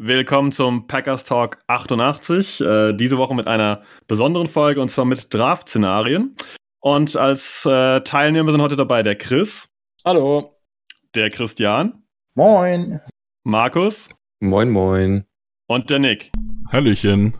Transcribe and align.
Willkommen 0.00 0.52
zum 0.52 0.86
Packers 0.86 1.24
Talk 1.24 1.58
88. 1.66 2.60
Äh, 2.60 2.92
diese 2.92 3.18
Woche 3.18 3.34
mit 3.34 3.48
einer 3.48 3.82
besonderen 4.06 4.46
Folge 4.46 4.80
und 4.80 4.90
zwar 4.90 5.04
mit 5.04 5.34
Draft-Szenarien. 5.34 6.36
Und 6.78 7.16
als 7.16 7.66
äh, 7.66 8.00
Teilnehmer 8.02 8.52
sind 8.52 8.62
heute 8.62 8.76
dabei 8.76 9.02
der 9.02 9.16
Chris. 9.16 9.66
Hallo. 10.04 10.56
Der 11.16 11.30
Christian. 11.30 12.04
Moin. 12.36 13.00
Markus. 13.42 14.08
Moin, 14.38 14.70
moin. 14.70 15.24
Und 15.66 15.90
der 15.90 15.98
Nick. 15.98 16.30
Hallöchen. 16.70 17.36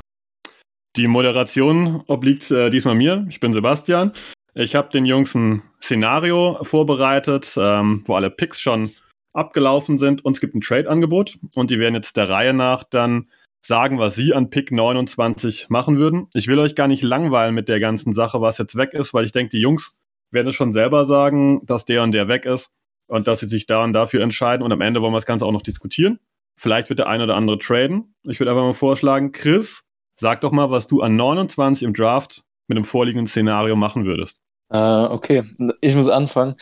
Die 0.97 1.07
Moderation 1.07 2.03
obliegt 2.09 2.51
äh, 2.51 2.71
diesmal 2.71 2.97
mir. 2.97 3.25
Ich 3.29 3.39
bin 3.39 3.53
Sebastian. 3.53 4.13
Ich 4.55 4.75
habe 4.75 4.89
den 4.89 5.07
Jungs 5.07 5.33
ein 5.37 5.63
Szenario 5.81 6.59
vorbereitet, 6.65 7.55
ähm, 7.57 8.03
wo 8.05 8.17
alle 8.17 8.31
Picks 8.31 8.61
schon 8.61 8.91
abgelaufen 9.39 9.99
sind 9.99 10.25
und 10.25 10.35
es 10.35 10.41
gibt 10.41 10.55
ein 10.55 10.61
Trade-Angebot 10.61 11.39
und 11.55 11.71
die 11.71 11.79
werden 11.79 11.95
jetzt 11.95 12.17
der 12.17 12.29
Reihe 12.29 12.53
nach 12.53 12.85
dann 12.85 13.29
sagen, 13.61 13.99
was 13.99 14.15
sie 14.15 14.35
an 14.35 14.51
Pick 14.51 14.71
29 14.73 15.69
machen 15.69 15.99
würden. 15.99 16.29
Ich 16.35 16.49
will 16.49 16.59
euch 16.59 16.75
gar 16.75 16.89
nicht 16.89 17.03
langweilen 17.03 17.55
mit 17.55 17.69
der 17.69 17.81
ganzen 17.81 18.13
Sache, 18.13 18.41
was 18.41 18.59
jetzt 18.59 18.77
weg 18.77 18.95
ist, 18.95 19.15
weil 19.15 19.25
ich 19.25 19.33
denke, 19.33 19.51
die 19.51 19.61
Jungs 19.61 19.95
werden 20.31 20.49
es 20.49 20.55
schon 20.55 20.73
selber 20.73 21.07
sagen, 21.07 21.65
dass 21.65 21.85
der 21.85 22.03
und 22.03 22.13
der 22.13 22.29
weg 22.29 22.45
ist 22.45 22.71
und 23.07 23.27
dass 23.27 23.41
sie 23.41 23.49
sich 23.49 23.67
da 23.67 23.83
und 23.85 23.93
dafür 23.93 24.23
entscheiden 24.23 24.63
und 24.63 24.73
am 24.73 24.81
Ende 24.81 25.01
wollen 25.01 25.13
wir 25.13 25.19
das 25.19 25.27
Ganze 25.27 25.47
auch 25.47 25.53
noch 25.53 25.63
diskutieren. 25.63 26.19
Vielleicht 26.57 26.89
wird 26.89 26.99
der 26.99 27.09
eine 27.09 27.25
oder 27.25 27.37
andere 27.37 27.59
traden. 27.59 28.15
Ich 28.25 28.41
würde 28.41 28.51
einfach 28.51 28.65
mal 28.65 28.75
vorschlagen, 28.75 29.33
Chris, 29.33 29.85
sag 30.19 30.41
doch 30.41 30.51
mal, 30.51 30.71
was 30.71 30.87
du 30.87 31.03
an 31.03 31.17
29 31.17 31.85
im 31.85 31.95
Draft 31.95 32.43
mit 32.67 32.77
dem 32.77 32.85
vorliegenden 32.85 33.27
Szenario 33.27 33.77
machen 33.77 34.05
würdest. 34.05 34.41
Äh, 34.71 34.77
okay, 34.77 35.45
ich 35.81 35.95
muss 35.95 36.09
anfangen. 36.09 36.55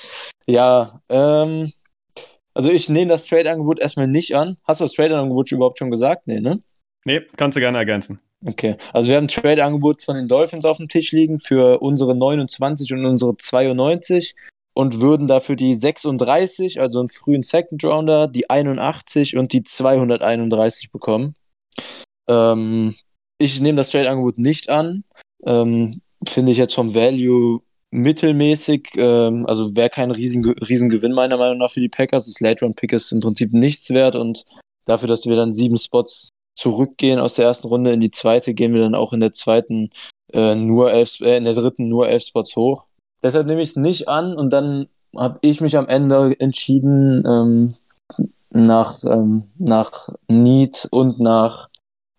Ja, 0.46 1.00
ähm, 1.08 1.72
also 2.56 2.70
ich 2.70 2.88
nehme 2.88 3.10
das 3.10 3.26
Trade-Angebot 3.26 3.80
erstmal 3.80 4.08
nicht 4.08 4.34
an. 4.34 4.56
Hast 4.64 4.80
du 4.80 4.84
das 4.86 4.94
Trade-Angebot 4.94 5.52
überhaupt 5.52 5.78
schon 5.78 5.90
gesagt? 5.90 6.26
Nee, 6.26 6.40
ne? 6.40 6.56
Nee, 7.04 7.20
kannst 7.36 7.54
du 7.54 7.60
gerne 7.60 7.76
ergänzen. 7.76 8.18
Okay, 8.46 8.76
also 8.94 9.10
wir 9.10 9.16
haben 9.18 9.24
ein 9.24 9.28
Trade-Angebot 9.28 10.02
von 10.02 10.16
den 10.16 10.26
Dolphins 10.26 10.64
auf 10.64 10.78
dem 10.78 10.88
Tisch 10.88 11.12
liegen 11.12 11.38
für 11.38 11.80
unsere 11.82 12.16
29 12.16 12.94
und 12.94 13.04
unsere 13.04 13.36
92 13.36 14.34
und 14.72 15.02
würden 15.02 15.28
dafür 15.28 15.54
die 15.54 15.74
36, 15.74 16.80
also 16.80 17.00
einen 17.00 17.10
frühen 17.10 17.42
Second 17.42 17.84
Rounder, 17.84 18.26
die 18.26 18.48
81 18.48 19.36
und 19.36 19.52
die 19.52 19.62
231 19.62 20.90
bekommen. 20.90 21.34
Ähm, 22.26 22.94
ich 23.36 23.60
nehme 23.60 23.76
das 23.76 23.90
Trade-Angebot 23.90 24.38
nicht 24.38 24.70
an. 24.70 25.04
Ähm, 25.44 25.90
Finde 26.26 26.52
ich 26.52 26.58
jetzt 26.58 26.74
vom 26.74 26.94
Value 26.94 27.60
mittelmäßig. 27.96 28.90
Ähm, 28.96 29.46
also 29.46 29.74
wäre 29.74 29.90
kein 29.90 30.10
riesen, 30.10 30.44
riesen 30.44 30.88
meiner 31.12 31.38
Meinung 31.38 31.58
nach 31.58 31.70
für 31.70 31.80
die 31.80 31.88
Packers. 31.88 32.26
Das 32.26 32.40
Late-Round-Pick 32.40 32.92
ist 32.92 33.10
im 33.12 33.20
Prinzip 33.20 33.52
nichts 33.52 33.90
wert 33.90 34.16
und 34.16 34.44
dafür, 34.84 35.08
dass 35.08 35.26
wir 35.26 35.36
dann 35.36 35.54
sieben 35.54 35.78
Spots 35.78 36.28
zurückgehen 36.54 37.18
aus 37.18 37.34
der 37.34 37.46
ersten 37.46 37.68
Runde 37.68 37.92
in 37.92 38.00
die 38.00 38.10
zweite, 38.10 38.54
gehen 38.54 38.72
wir 38.72 38.80
dann 38.80 38.94
auch 38.94 39.12
in 39.12 39.20
der 39.20 39.32
zweiten 39.32 39.90
äh, 40.32 40.54
nur 40.54 40.92
elf, 40.92 41.20
äh, 41.20 41.36
in 41.36 41.44
der 41.44 41.54
dritten 41.54 41.88
nur 41.88 42.08
elf 42.08 42.22
Spots 42.22 42.56
hoch. 42.56 42.86
Deshalb 43.22 43.46
nehme 43.46 43.62
ich 43.62 43.70
es 43.70 43.76
nicht 43.76 44.08
an 44.08 44.36
und 44.36 44.52
dann 44.52 44.86
habe 45.16 45.38
ich 45.40 45.60
mich 45.60 45.76
am 45.76 45.88
Ende 45.88 46.38
entschieden 46.38 47.24
ähm, 47.26 47.74
nach, 48.50 49.02
ähm, 49.04 49.44
nach 49.58 50.08
Need 50.28 50.88
und 50.90 51.18
nach 51.18 51.68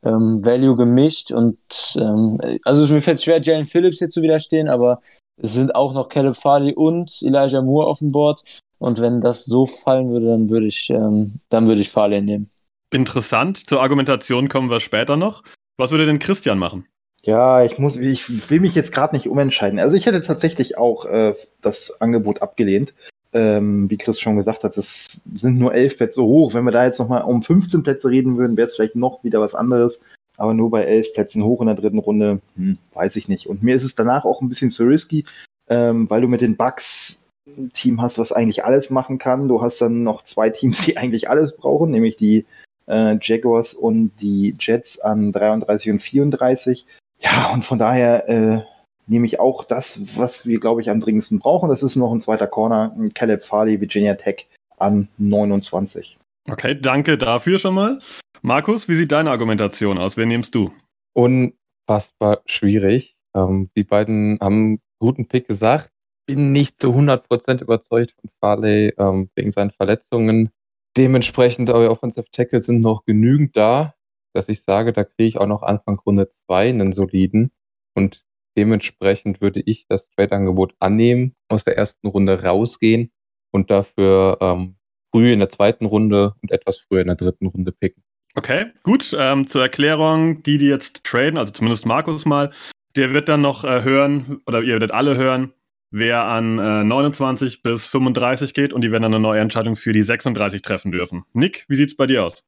ähm, 0.04 0.46
Value 0.46 0.76
gemischt 0.76 1.32
und 1.32 1.58
ähm, 1.98 2.40
also 2.64 2.92
mir 2.94 3.02
fällt 3.02 3.22
schwer, 3.22 3.42
Jalen 3.42 3.66
Phillips 3.66 4.00
hier 4.00 4.10
zu 4.10 4.22
widerstehen, 4.22 4.70
aber 4.70 5.02
es 5.38 5.54
sind 5.54 5.76
auch 5.76 5.94
noch 5.94 6.10
Caleb 6.10 6.38
Farley 6.38 6.74
und 6.74 7.22
Elijah 7.22 7.62
Moore 7.62 7.88
auf 7.88 8.00
dem 8.00 8.10
Board 8.10 8.44
und 8.80 9.02
wenn 9.02 9.22
das 9.22 9.46
so 9.46 9.66
fallen 9.66 10.10
würde, 10.10 10.28
dann 10.28 10.50
würde 10.50 10.68
ich, 10.68 10.90
ähm, 10.90 11.40
dann 11.50 11.68
würde 11.68 11.82
ich 11.82 11.90
Farley 11.90 12.22
nehmen. 12.22 12.50
Interessant. 12.92 13.68
Zur 13.68 13.82
Argumentation 13.82 14.50
kommen 14.50 14.70
wir 14.70 14.80
später 14.80 15.18
noch. 15.18 15.44
Was 15.78 15.92
würde 15.92 16.06
denn 16.06 16.20
Christian 16.20 16.58
machen? 16.58 16.86
Ja, 17.24 17.64
ich 17.64 17.78
muss, 17.78 17.98
ich 17.98 18.50
will 18.50 18.62
mich 18.62 18.76
jetzt 18.76 18.92
gerade 18.92 19.16
nicht 19.16 19.28
umentscheiden. 19.28 19.80
Also 19.80 19.98
ich 19.98 20.06
hätte 20.06 20.22
tatsächlich 20.22 20.78
auch 20.78 21.06
äh, 21.06 21.36
das 21.62 22.00
Angebot 22.00 22.42
abgelehnt. 22.42 22.94
Ähm, 23.34 23.90
wie 23.90 23.98
Chris 23.98 24.22
schon 24.22 24.38
gesagt 24.38 24.64
hat, 24.64 24.78
das 24.78 25.22
sind 25.34 25.58
nur 25.58 25.74
elf 25.74 25.98
Plätze 25.98 26.24
hoch. 26.24 26.54
Wenn 26.54 26.64
wir 26.64 26.72
da 26.72 26.86
jetzt 26.86 27.00
nochmal 27.00 27.24
um 27.24 27.44
15 27.44 27.84
Plätze 27.84 28.10
reden 28.10 28.38
würden, 28.38 28.56
wäre 28.56 28.68
es 28.68 28.76
vielleicht 28.76 28.96
noch 28.96 29.24
wieder 29.24 29.42
was 29.42 29.54
anderes. 29.54 30.00
Aber 30.38 30.54
nur 30.54 30.70
bei 30.70 30.84
elf 30.84 31.14
Plätzen 31.14 31.44
hoch 31.44 31.62
in 31.62 31.68
der 31.68 31.76
dritten 31.76 31.98
Runde, 31.98 32.40
hm, 32.56 32.78
weiß 32.94 33.16
ich 33.16 33.28
nicht. 33.28 33.48
Und 33.48 33.64
mir 33.64 33.76
ist 33.76 33.84
es 33.84 33.96
danach 33.96 34.24
auch 34.24 34.42
ein 34.42 34.50
bisschen 34.50 34.72
zu 34.72 34.84
risky, 34.86 35.26
ähm, 35.68 36.10
weil 36.10 36.22
du 36.22 36.28
mit 36.28 36.42
den 36.42 36.56
Bugs 36.56 37.24
ein 37.48 37.72
Team 37.74 38.02
hast, 38.02 38.20
was 38.20 38.32
eigentlich 38.32 38.64
alles 38.64 38.90
machen 38.90 39.18
kann. 39.18 39.48
Du 39.48 39.62
hast 39.62 39.82
dann 39.82 40.04
noch 40.04 40.24
zwei 40.24 40.50
Teams, 40.50 40.86
die 40.86 40.98
eigentlich 40.98 41.30
alles 41.30 41.58
brauchen, 41.58 41.92
nämlich 41.92 42.16
die 42.16 42.46
äh, 42.88 43.18
Jaguars 43.22 43.74
und 43.74 44.12
die 44.22 44.56
Jets 44.60 45.00
an 45.00 45.32
33 45.32 45.92
und 45.92 46.00
34. 46.00 46.86
Ja, 47.20 47.52
und 47.52 47.66
von 47.66 47.80
daher 47.80 48.30
äh, 48.30 48.62
nehme 49.08 49.26
ich 49.26 49.40
auch 49.40 49.64
das, 49.64 50.00
was 50.18 50.46
wir, 50.46 50.60
glaube 50.60 50.82
ich, 50.82 50.90
am 50.90 51.00
dringendsten 51.00 51.40
brauchen. 51.40 51.70
Das 51.70 51.82
ist 51.82 51.96
noch 51.96 52.12
ein 52.12 52.22
zweiter 52.22 52.48
Corner, 52.48 52.96
Caleb 53.14 53.44
Farley, 53.44 53.82
Virginia 53.82 54.16
Tech 54.16 54.48
an 54.78 55.08
29. 55.18 56.18
Okay, 56.50 56.80
danke 56.80 57.18
dafür 57.18 57.60
schon 57.60 57.74
mal. 57.74 58.00
Markus, 58.42 58.88
wie 58.88 58.96
sieht 58.96 59.12
deine 59.12 59.32
Argumentation 59.32 59.98
aus? 59.98 60.18
Wen 60.18 60.28
nimmst 60.28 60.54
du? 60.56 60.72
Unfassbar 61.14 62.42
schwierig. 62.46 63.18
Ähm, 63.36 63.70
die 63.76 63.84
beiden 63.84 64.38
haben 64.40 64.56
einen 64.56 64.82
guten 65.00 65.28
Pick 65.28 65.48
gesagt. 65.48 65.92
Bin 66.28 66.52
nicht 66.52 66.82
zu 66.82 66.94
100% 66.94 67.62
überzeugt 67.62 68.14
von 68.20 68.30
Farley 68.40 68.94
ähm, 68.98 69.30
wegen 69.36 69.52
seinen 69.52 69.72
Verletzungen. 69.72 70.50
Dementsprechend, 70.98 71.70
eure 71.70 71.90
Offensive 71.90 72.28
Tackles 72.32 72.66
sind 72.66 72.82
noch 72.82 73.06
genügend 73.06 73.56
da, 73.56 73.96
dass 74.34 74.50
ich 74.50 74.62
sage, 74.64 74.94
da 74.94 75.04
kriege 75.04 75.28
ich 75.28 75.38
auch 75.38 75.48
noch 75.48 75.64
Anfang 75.64 76.00
Runde 76.00 76.28
2 76.30 76.70
einen 76.70 76.92
soliden. 76.92 77.52
Und 77.96 78.26
dementsprechend 78.58 79.42
würde 79.42 79.62
ich 79.66 79.88
das 79.88 80.10
Trade-Angebot 80.10 80.76
annehmen, 80.80 81.36
aus 81.50 81.64
der 81.64 81.78
ersten 81.78 82.08
Runde 82.08 82.44
rausgehen 82.44 83.12
und 83.52 83.72
dafür 83.72 84.38
ähm, 84.42 84.78
früh 85.12 85.32
in 85.32 85.40
der 85.40 85.50
zweiten 85.50 85.86
Runde 85.86 86.36
und 86.42 86.52
etwas 86.52 86.80
früher 86.80 87.02
in 87.02 87.08
der 87.08 87.16
dritten 87.16 87.48
Runde 87.48 87.72
picken. 87.72 88.04
Okay, 88.38 88.68
gut. 88.84 89.16
Ähm, 89.18 89.48
zur 89.48 89.64
Erklärung, 89.64 90.44
die, 90.44 90.60
die 90.60 90.68
jetzt 90.68 91.04
traden, 91.04 91.40
also 91.40 91.52
zumindest 91.52 91.88
Markus 91.88 92.24
mal, 92.24 92.52
der 92.96 93.12
wird 93.12 93.30
dann 93.30 93.42
noch 93.42 93.64
äh, 93.64 93.82
hören, 93.84 94.42
oder 94.46 94.62
ihr 94.62 94.74
werdet 94.74 94.92
alle 94.92 95.18
hören, 95.18 95.54
wer 95.90 96.26
an 96.26 96.60
äh, 96.60 96.84
29 96.84 97.64
bis 97.64 97.88
35 97.88 98.54
geht 98.54 98.74
und 98.74 98.82
die 98.82 98.92
werden 98.92 99.02
dann 99.02 99.16
eine 99.16 99.22
neue 99.24 99.40
Entscheidung 99.40 99.76
für 99.76 99.92
die 99.92 100.04
36 100.04 100.62
treffen 100.62 100.92
dürfen. 100.92 101.26
Nick, 101.34 101.66
wie 101.68 101.76
sieht's 101.76 101.98
bei 101.98 102.06
dir 102.06 102.26
aus? 102.26 102.46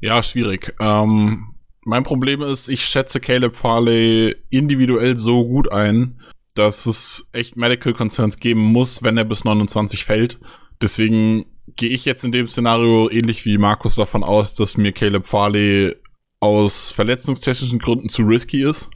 Ja, 0.00 0.22
schwierig. 0.22 0.74
Ähm, 0.80 1.54
mein 1.82 2.04
Problem 2.04 2.40
ist, 2.40 2.70
ich 2.70 2.82
schätze 2.86 3.20
Caleb 3.20 3.56
Farley 3.56 4.34
individuell 4.48 5.18
so 5.18 5.46
gut 5.46 5.70
ein, 5.70 6.18
dass 6.54 6.86
es 6.86 7.28
echt 7.32 7.58
Medical 7.58 7.92
Concerns 7.92 8.38
geben 8.38 8.60
muss, 8.60 9.02
wenn 9.02 9.18
er 9.18 9.26
bis 9.26 9.44
29 9.44 10.06
fällt. 10.06 10.40
Deswegen 10.80 11.44
gehe 11.76 11.90
ich 11.90 12.04
jetzt 12.04 12.24
in 12.24 12.32
dem 12.32 12.48
Szenario 12.48 13.10
ähnlich 13.10 13.44
wie 13.44 13.58
Markus 13.58 13.94
davon 13.94 14.22
aus, 14.22 14.54
dass 14.54 14.76
mir 14.76 14.92
Caleb 14.92 15.26
Farley 15.26 15.96
aus 16.40 16.92
verletzungstechnischen 16.92 17.78
Gründen 17.78 18.08
zu 18.08 18.22
risky 18.22 18.68
ist. 18.68 18.90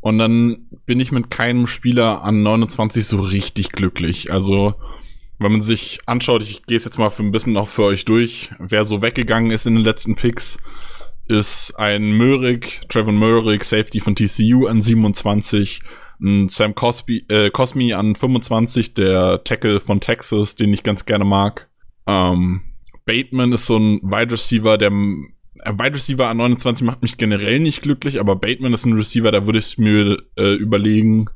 Und 0.00 0.18
dann 0.18 0.68
bin 0.86 0.98
ich 0.98 1.12
mit 1.12 1.30
keinem 1.30 1.66
Spieler 1.66 2.22
an 2.22 2.42
29 2.42 3.06
so 3.06 3.20
richtig 3.20 3.72
glücklich. 3.72 4.32
Also, 4.32 4.74
wenn 5.38 5.52
man 5.52 5.62
sich 5.62 6.00
anschaut, 6.06 6.42
ich 6.42 6.64
gehe 6.64 6.76
es 6.76 6.84
jetzt 6.84 6.98
mal 6.98 7.10
für 7.10 7.22
ein 7.22 7.32
bisschen 7.32 7.52
noch 7.52 7.68
für 7.68 7.84
euch 7.84 8.04
durch, 8.06 8.50
wer 8.58 8.84
so 8.84 9.02
weggegangen 9.02 9.50
ist 9.50 9.66
in 9.66 9.74
den 9.74 9.84
letzten 9.84 10.16
Picks, 10.16 10.58
ist 11.28 11.74
ein 11.78 12.12
Möhrig, 12.12 12.82
Trevor 12.88 13.12
Möhrig, 13.12 13.62
Safety 13.62 14.00
von 14.00 14.16
TCU 14.16 14.66
an 14.66 14.82
27, 14.82 15.80
ein 16.20 16.48
Sam 16.48 16.74
Cosby, 16.74 17.24
äh, 17.28 17.50
Cosmi 17.50 17.92
an 17.92 18.16
25, 18.16 18.94
der 18.94 19.44
Tackle 19.44 19.80
von 19.80 20.00
Texas, 20.00 20.56
den 20.56 20.72
ich 20.72 20.82
ganz 20.82 21.06
gerne 21.06 21.24
mag. 21.24 21.69
Ähm, 22.06 22.62
Bateman 23.04 23.52
ist 23.52 23.66
so 23.66 23.76
ein 23.76 24.00
Wide 24.02 24.32
Receiver, 24.32 24.78
der 24.78 24.90
ein 24.90 25.34
Wide 25.78 25.94
Receiver 25.94 26.26
an 26.28 26.38
29 26.38 26.86
macht 26.86 27.02
mich 27.02 27.18
generell 27.18 27.60
nicht 27.60 27.82
glücklich, 27.82 28.18
aber 28.18 28.36
Bateman 28.36 28.72
ist 28.72 28.86
ein 28.86 28.94
Receiver, 28.94 29.30
da 29.30 29.44
würde 29.44 29.58
ich 29.58 29.76
mir 29.78 30.22
äh, 30.36 30.54
überlegen. 30.54 31.26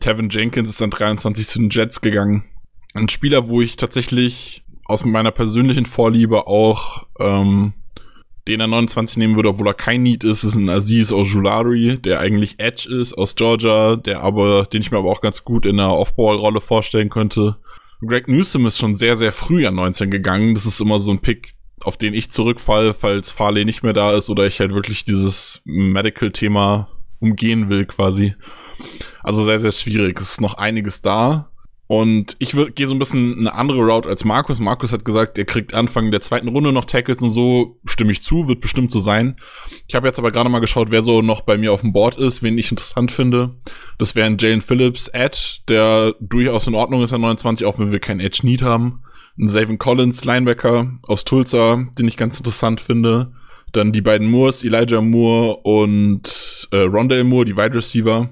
Tevin 0.00 0.30
Jenkins 0.30 0.70
ist 0.70 0.82
an 0.82 0.90
23 0.90 1.46
zu 1.46 1.58
den 1.60 1.70
Jets 1.70 2.00
gegangen. 2.00 2.44
Ein 2.94 3.08
Spieler, 3.08 3.48
wo 3.48 3.60
ich 3.60 3.76
tatsächlich 3.76 4.64
aus 4.84 5.04
meiner 5.04 5.30
persönlichen 5.30 5.86
Vorliebe 5.86 6.46
auch 6.46 7.06
ähm, 7.20 7.74
den 8.48 8.60
er 8.60 8.66
29 8.66 9.18
nehmen 9.18 9.36
würde, 9.36 9.50
obwohl 9.50 9.68
er 9.68 9.74
kein 9.74 10.02
Need 10.02 10.24
ist, 10.24 10.42
ist 10.42 10.56
ein 10.56 10.70
Aziz 10.70 11.12
Ojulari, 11.12 11.98
der 11.98 12.20
eigentlich 12.20 12.58
Edge 12.58 12.88
ist 12.92 13.12
aus 13.12 13.36
Georgia, 13.36 13.96
der 13.96 14.22
aber, 14.22 14.64
den 14.64 14.80
ich 14.80 14.90
mir 14.90 14.98
aber 14.98 15.10
auch 15.10 15.20
ganz 15.20 15.44
gut 15.44 15.66
in 15.66 15.78
einer 15.78 15.94
Off-Ball-Rolle 15.94 16.62
vorstellen 16.62 17.10
könnte. 17.10 17.56
Greg 18.06 18.28
Newsom 18.28 18.66
ist 18.66 18.78
schon 18.78 18.94
sehr, 18.94 19.16
sehr 19.16 19.32
früh 19.32 19.66
an 19.66 19.74
19 19.74 20.10
gegangen. 20.10 20.54
Das 20.54 20.66
ist 20.66 20.80
immer 20.80 21.00
so 21.00 21.10
ein 21.10 21.20
Pick, 21.20 21.54
auf 21.80 21.96
den 21.96 22.14
ich 22.14 22.30
zurückfall, 22.30 22.94
falls 22.94 23.32
Farley 23.32 23.64
nicht 23.64 23.82
mehr 23.82 23.92
da 23.92 24.16
ist 24.16 24.30
oder 24.30 24.46
ich 24.46 24.60
halt 24.60 24.72
wirklich 24.72 25.04
dieses 25.04 25.62
Medical-Thema 25.64 26.88
umgehen 27.18 27.68
will, 27.68 27.86
quasi. 27.86 28.34
Also 29.22 29.44
sehr, 29.44 29.58
sehr 29.58 29.72
schwierig. 29.72 30.20
Es 30.20 30.32
ist 30.32 30.40
noch 30.40 30.54
einiges 30.54 31.02
da. 31.02 31.50
Und 31.88 32.36
ich 32.38 32.54
gehe 32.74 32.86
so 32.86 32.94
ein 32.94 32.98
bisschen 32.98 33.38
eine 33.38 33.54
andere 33.54 33.78
Route 33.78 34.10
als 34.10 34.22
Markus. 34.22 34.60
Markus 34.60 34.92
hat 34.92 35.06
gesagt, 35.06 35.38
er 35.38 35.46
kriegt 35.46 35.72
Anfang 35.72 36.10
der 36.10 36.20
zweiten 36.20 36.48
Runde 36.48 36.70
noch 36.70 36.84
Tackles 36.84 37.22
und 37.22 37.30
so. 37.30 37.78
Stimme 37.86 38.12
ich 38.12 38.22
zu, 38.22 38.46
wird 38.46 38.60
bestimmt 38.60 38.90
so 38.90 39.00
sein. 39.00 39.36
Ich 39.88 39.94
habe 39.94 40.06
jetzt 40.06 40.18
aber 40.18 40.30
gerade 40.30 40.50
mal 40.50 40.58
geschaut, 40.58 40.90
wer 40.90 41.00
so 41.00 41.22
noch 41.22 41.40
bei 41.40 41.56
mir 41.56 41.72
auf 41.72 41.80
dem 41.80 41.94
Board 41.94 42.18
ist, 42.18 42.42
wen 42.42 42.58
ich 42.58 42.70
interessant 42.70 43.10
finde. 43.10 43.56
Das 43.96 44.14
wären 44.14 44.36
Jalen 44.36 44.60
Phillips, 44.60 45.08
Edge, 45.08 45.60
der 45.66 46.14
durchaus 46.20 46.66
in 46.66 46.74
Ordnung 46.74 47.02
ist 47.02 47.14
an 47.14 47.22
29, 47.22 47.66
auch 47.66 47.78
wenn 47.78 47.90
wir 47.90 48.00
keinen 48.00 48.20
Edge 48.20 48.40
Need 48.42 48.60
haben. 48.60 49.02
Ein 49.38 49.48
Savin 49.48 49.78
Collins, 49.78 50.26
Linebacker 50.26 50.92
aus 51.04 51.24
Tulsa, 51.24 51.86
den 51.98 52.06
ich 52.06 52.18
ganz 52.18 52.36
interessant 52.36 52.82
finde. 52.82 53.32
Dann 53.72 53.92
die 53.92 54.02
beiden 54.02 54.30
Moores, 54.30 54.62
Elijah 54.62 55.00
Moore 55.00 55.56
und 55.62 56.68
äh, 56.70 56.80
Rondale 56.80 57.24
Moore, 57.24 57.46
die 57.46 57.56
Wide 57.56 57.74
Receiver 57.74 58.28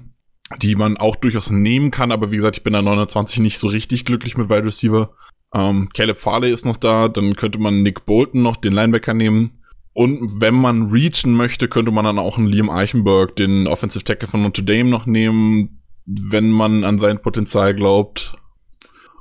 die 0.61 0.75
man 0.75 0.97
auch 0.97 1.15
durchaus 1.15 1.49
nehmen 1.49 1.91
kann, 1.91 2.11
aber 2.11 2.31
wie 2.31 2.37
gesagt, 2.37 2.57
ich 2.57 2.63
bin 2.63 2.73
da 2.73 2.81
29 2.81 3.39
nicht 3.39 3.59
so 3.59 3.67
richtig 3.67 4.05
glücklich 4.05 4.37
mit 4.37 4.49
Wide 4.49 4.65
Receiver. 4.65 5.11
Ähm, 5.53 5.89
Caleb 5.93 6.17
Farley 6.17 6.51
ist 6.51 6.65
noch 6.65 6.77
da, 6.77 7.09
dann 7.09 7.35
könnte 7.35 7.59
man 7.59 7.83
Nick 7.83 8.05
Bolton 8.05 8.41
noch, 8.41 8.57
den 8.57 8.73
Linebacker 8.73 9.13
nehmen. 9.13 9.61
Und 9.93 10.41
wenn 10.41 10.53
man 10.53 10.91
reachen 10.91 11.33
möchte, 11.33 11.67
könnte 11.67 11.91
man 11.91 12.05
dann 12.05 12.19
auch 12.19 12.37
einen 12.37 12.47
Liam 12.47 12.69
Eichenberg, 12.69 13.35
den 13.35 13.67
Offensive 13.67 14.03
Tackle 14.03 14.27
von 14.27 14.43
Notre 14.43 14.63
Dame, 14.63 14.89
noch 14.89 15.05
nehmen, 15.05 15.81
wenn 16.05 16.51
man 16.51 16.83
an 16.83 16.99
sein 16.99 17.21
Potenzial 17.21 17.73
glaubt. 17.73 18.35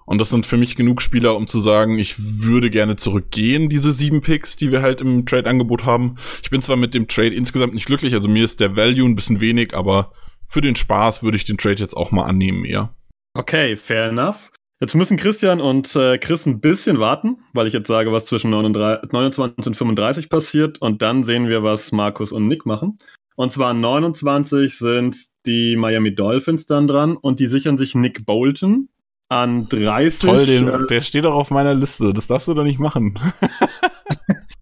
Und 0.04 0.20
das 0.20 0.28
sind 0.28 0.46
für 0.46 0.56
mich 0.56 0.76
genug 0.76 1.02
Spieler, 1.02 1.34
um 1.34 1.48
zu 1.48 1.60
sagen, 1.60 1.98
ich 1.98 2.42
würde 2.42 2.70
gerne 2.70 2.94
zurückgehen, 2.94 3.68
diese 3.68 3.92
sieben 3.92 4.20
Picks, 4.20 4.54
die 4.56 4.70
wir 4.70 4.82
halt 4.82 5.00
im 5.00 5.26
Trade-Angebot 5.26 5.84
haben. 5.84 6.16
Ich 6.42 6.50
bin 6.50 6.62
zwar 6.62 6.76
mit 6.76 6.94
dem 6.94 7.08
Trade 7.08 7.34
insgesamt 7.34 7.74
nicht 7.74 7.86
glücklich, 7.86 8.14
also 8.14 8.28
mir 8.28 8.44
ist 8.44 8.60
der 8.60 8.76
Value 8.76 9.08
ein 9.08 9.16
bisschen 9.16 9.40
wenig, 9.40 9.74
aber 9.74 10.12
für 10.46 10.60
den 10.60 10.76
Spaß 10.76 11.22
würde 11.22 11.36
ich 11.36 11.44
den 11.44 11.58
Trade 11.58 11.76
jetzt 11.80 11.96
auch 11.96 12.10
mal 12.10 12.24
annehmen 12.24 12.64
eher. 12.64 12.94
Okay, 13.34 13.76
fair 13.76 14.08
enough. 14.08 14.50
Jetzt 14.80 14.94
müssen 14.94 15.16
Christian 15.16 15.60
und 15.60 15.96
äh, 15.96 16.18
Chris 16.18 16.44
ein 16.44 16.60
bisschen 16.60 16.98
warten, 16.98 17.38
weil 17.54 17.66
ich 17.66 17.72
jetzt 17.72 17.88
sage, 17.88 18.12
was 18.12 18.26
zwischen 18.26 18.50
39, 18.50 19.10
29 19.10 19.66
und 19.66 19.74
35 19.74 20.28
passiert 20.28 20.82
und 20.82 21.00
dann 21.00 21.24
sehen 21.24 21.48
wir, 21.48 21.62
was 21.62 21.92
Markus 21.92 22.30
und 22.30 22.46
Nick 22.46 22.66
machen. 22.66 22.98
Und 23.36 23.52
zwar 23.52 23.72
29 23.72 24.76
sind 24.76 25.16
die 25.46 25.76
Miami 25.76 26.14
Dolphins 26.14 26.66
dann 26.66 26.86
dran 26.86 27.16
und 27.16 27.40
die 27.40 27.46
sichern 27.46 27.78
sich 27.78 27.94
Nick 27.94 28.26
Bolton 28.26 28.88
an 29.28 29.68
30. 29.68 30.18
Toll, 30.18 30.46
den, 30.46 30.68
äh, 30.68 30.86
der 30.88 31.00
steht 31.00 31.24
auch 31.26 31.34
auf 31.34 31.50
meiner 31.50 31.74
Liste. 31.74 32.12
Das 32.12 32.26
darfst 32.26 32.48
du 32.48 32.54
doch 32.54 32.64
nicht 32.64 32.78
machen. 32.78 33.18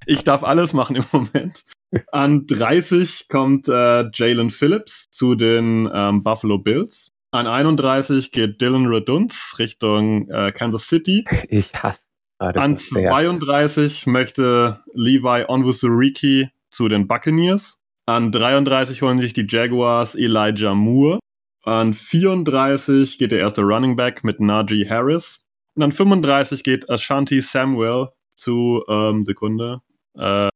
ich 0.06 0.24
darf 0.24 0.42
alles 0.42 0.72
machen 0.72 0.96
im 0.96 1.04
Moment. 1.12 1.64
An 2.10 2.46
30 2.46 3.28
kommt 3.28 3.68
äh, 3.68 4.04
Jalen 4.12 4.50
Phillips 4.50 5.06
zu 5.10 5.34
den 5.34 5.88
ähm, 5.92 6.22
Buffalo 6.22 6.58
Bills. 6.58 7.10
An 7.30 7.46
31 7.46 8.30
geht 8.32 8.60
Dylan 8.60 8.86
Redunz 8.86 9.56
Richtung 9.58 10.28
äh, 10.28 10.52
Kansas 10.52 10.88
City. 10.88 11.24
Ich 11.48 11.74
hasse. 11.74 12.04
An 12.38 12.76
32 12.76 14.06
möchte 14.06 14.82
Levi 14.92 15.44
Onwuzuriki 15.48 16.50
zu 16.70 16.88
den 16.88 17.06
Buccaneers. 17.06 17.78
An 18.06 18.32
33 18.32 19.00
holen 19.02 19.20
sich 19.20 19.32
die 19.32 19.46
Jaguars 19.48 20.14
Elijah 20.14 20.74
Moore. 20.74 21.20
An 21.62 21.94
34 21.94 23.18
geht 23.18 23.32
der 23.32 23.38
erste 23.38 23.62
Running 23.62 23.96
Back 23.96 24.24
mit 24.24 24.40
Najee 24.40 24.88
Harris. 24.88 25.38
Und 25.74 25.82
an 25.82 25.92
35 25.92 26.62
geht 26.62 26.90
Ashanti 26.90 27.40
Samuel 27.40 28.08
zu, 28.36 28.84
ähm, 28.88 29.24
Sekunde, 29.24 29.80
äh, 30.16 30.48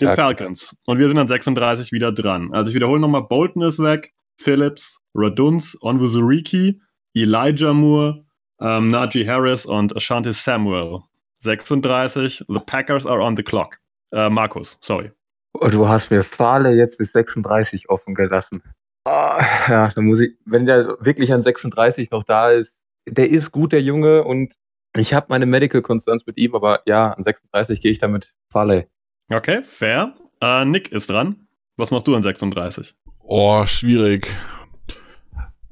den 0.00 0.08
ja, 0.08 0.14
Falcons. 0.14 0.76
Und 0.84 0.98
wir 0.98 1.08
sind 1.08 1.18
an 1.18 1.26
36 1.26 1.92
wieder 1.92 2.12
dran. 2.12 2.52
Also 2.52 2.68
ich 2.68 2.74
wiederhole 2.74 3.00
nochmal, 3.00 3.22
Bolton 3.22 3.62
ist 3.62 3.78
weg, 3.78 4.12
Phillips, 4.38 5.00
Raduns, 5.14 5.76
Onwuzuriki, 5.80 6.80
Elijah 7.14 7.72
Moore, 7.72 8.24
ähm, 8.60 8.90
Najee 8.90 9.26
Harris 9.26 9.64
und 9.66 9.96
Ashanti 9.96 10.32
Samuel. 10.32 11.00
36, 11.40 12.44
the 12.48 12.60
Packers 12.66 13.06
are 13.06 13.20
on 13.20 13.36
the 13.36 13.42
clock. 13.42 13.78
Äh, 14.12 14.30
Markus, 14.30 14.78
sorry. 14.80 15.12
Oh, 15.54 15.68
du 15.68 15.88
hast 15.88 16.10
mir 16.10 16.24
Fahle 16.24 16.74
jetzt 16.74 16.98
bis 16.98 17.12
36 17.12 17.88
offen 17.88 18.14
gelassen. 18.14 18.62
Oh, 19.06 19.38
ja, 19.68 19.92
dann 19.94 20.04
muss 20.04 20.20
ich, 20.20 20.32
wenn 20.44 20.66
der 20.66 20.96
wirklich 21.00 21.32
an 21.32 21.42
36 21.42 22.10
noch 22.10 22.24
da 22.24 22.50
ist, 22.50 22.78
der 23.08 23.30
ist 23.30 23.52
gut, 23.52 23.72
der 23.72 23.82
Junge, 23.82 24.24
und 24.24 24.54
ich 24.96 25.14
habe 25.14 25.26
meine 25.28 25.46
Medical 25.46 25.82
Concerns 25.82 26.26
mit 26.26 26.36
ihm, 26.38 26.54
aber 26.54 26.80
ja, 26.86 27.12
an 27.12 27.22
36 27.22 27.80
gehe 27.80 27.92
ich 27.92 27.98
damit 27.98 28.34
Falle. 28.50 28.88
Okay, 29.28 29.62
fair. 29.64 30.14
Äh, 30.40 30.64
Nick 30.64 30.92
ist 30.92 31.10
dran. 31.10 31.48
Was 31.76 31.90
machst 31.90 32.06
du 32.06 32.14
an 32.14 32.22
36? 32.22 32.94
Oh, 33.18 33.66
schwierig. 33.66 34.28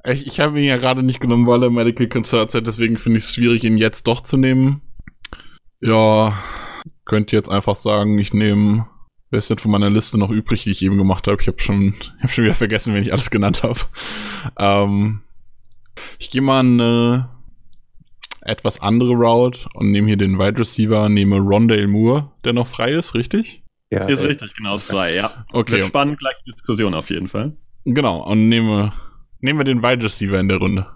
Ich, 0.05 0.27
ich 0.27 0.39
habe 0.39 0.59
ihn 0.59 0.65
ja 0.65 0.77
gerade 0.77 1.03
nicht 1.03 1.19
genommen, 1.19 1.47
weil 1.47 1.63
er 1.63 1.69
Medical 1.69 2.07
Concerns 2.07 2.53
hat, 2.53 2.67
deswegen 2.67 2.97
finde 2.97 3.19
ich 3.19 3.25
es 3.25 3.33
schwierig, 3.33 3.63
ihn 3.63 3.77
jetzt 3.77 4.07
doch 4.07 4.21
zu 4.21 4.37
nehmen. 4.37 4.81
Ja, 5.79 6.37
könnte 7.05 7.35
jetzt 7.35 7.49
einfach 7.49 7.75
sagen, 7.75 8.19
ich 8.19 8.33
nehme. 8.33 8.87
Wer 9.31 9.39
ist 9.39 9.49
denn 9.49 9.57
von 9.57 9.71
meiner 9.71 9.89
Liste 9.89 10.19
noch 10.19 10.29
übrig, 10.29 10.63
die 10.63 10.71
ich 10.71 10.83
eben 10.83 10.97
gemacht 10.97 11.27
habe? 11.27 11.41
Ich 11.41 11.47
habe 11.47 11.59
schon, 11.59 11.95
hab 12.21 12.31
schon 12.31 12.43
wieder 12.43 12.53
vergessen, 12.53 12.93
wen 12.93 13.03
ich 13.03 13.13
alles 13.13 13.31
genannt 13.31 13.63
habe. 13.63 13.79
Ähm, 14.57 15.21
ich 16.19 16.29
gehe 16.29 16.41
mal 16.41 16.59
eine 16.59 17.29
etwas 18.45 18.79
andere 18.79 19.13
Route 19.13 19.67
und 19.73 19.91
nehme 19.91 20.07
hier 20.07 20.17
den 20.17 20.39
Wide 20.39 20.59
Receiver, 20.59 21.09
nehme 21.09 21.39
Rondale 21.39 21.87
Moore, 21.87 22.31
der 22.43 22.53
noch 22.53 22.67
frei 22.67 22.91
ist, 22.91 23.15
richtig? 23.15 23.63
Ja, 23.91 24.05
ist 24.05 24.23
richtig, 24.23 24.53
genau, 24.55 24.75
ist 24.75 24.83
frei, 24.83 25.15
ja. 25.15 25.45
Okay. 25.51 25.73
Wird 25.73 25.85
spannend, 25.85 26.19
gleich 26.19 26.35
Diskussion 26.47 26.93
auf 26.93 27.09
jeden 27.09 27.27
Fall. 27.27 27.55
Genau, 27.85 28.23
und 28.23 28.49
nehme, 28.49 28.93
nehmen 29.39 29.59
wir 29.59 29.63
den 29.63 29.83
Wide 29.83 30.03
Receiver 30.03 30.39
in 30.39 30.47
der 30.47 30.57
Runde. 30.57 30.87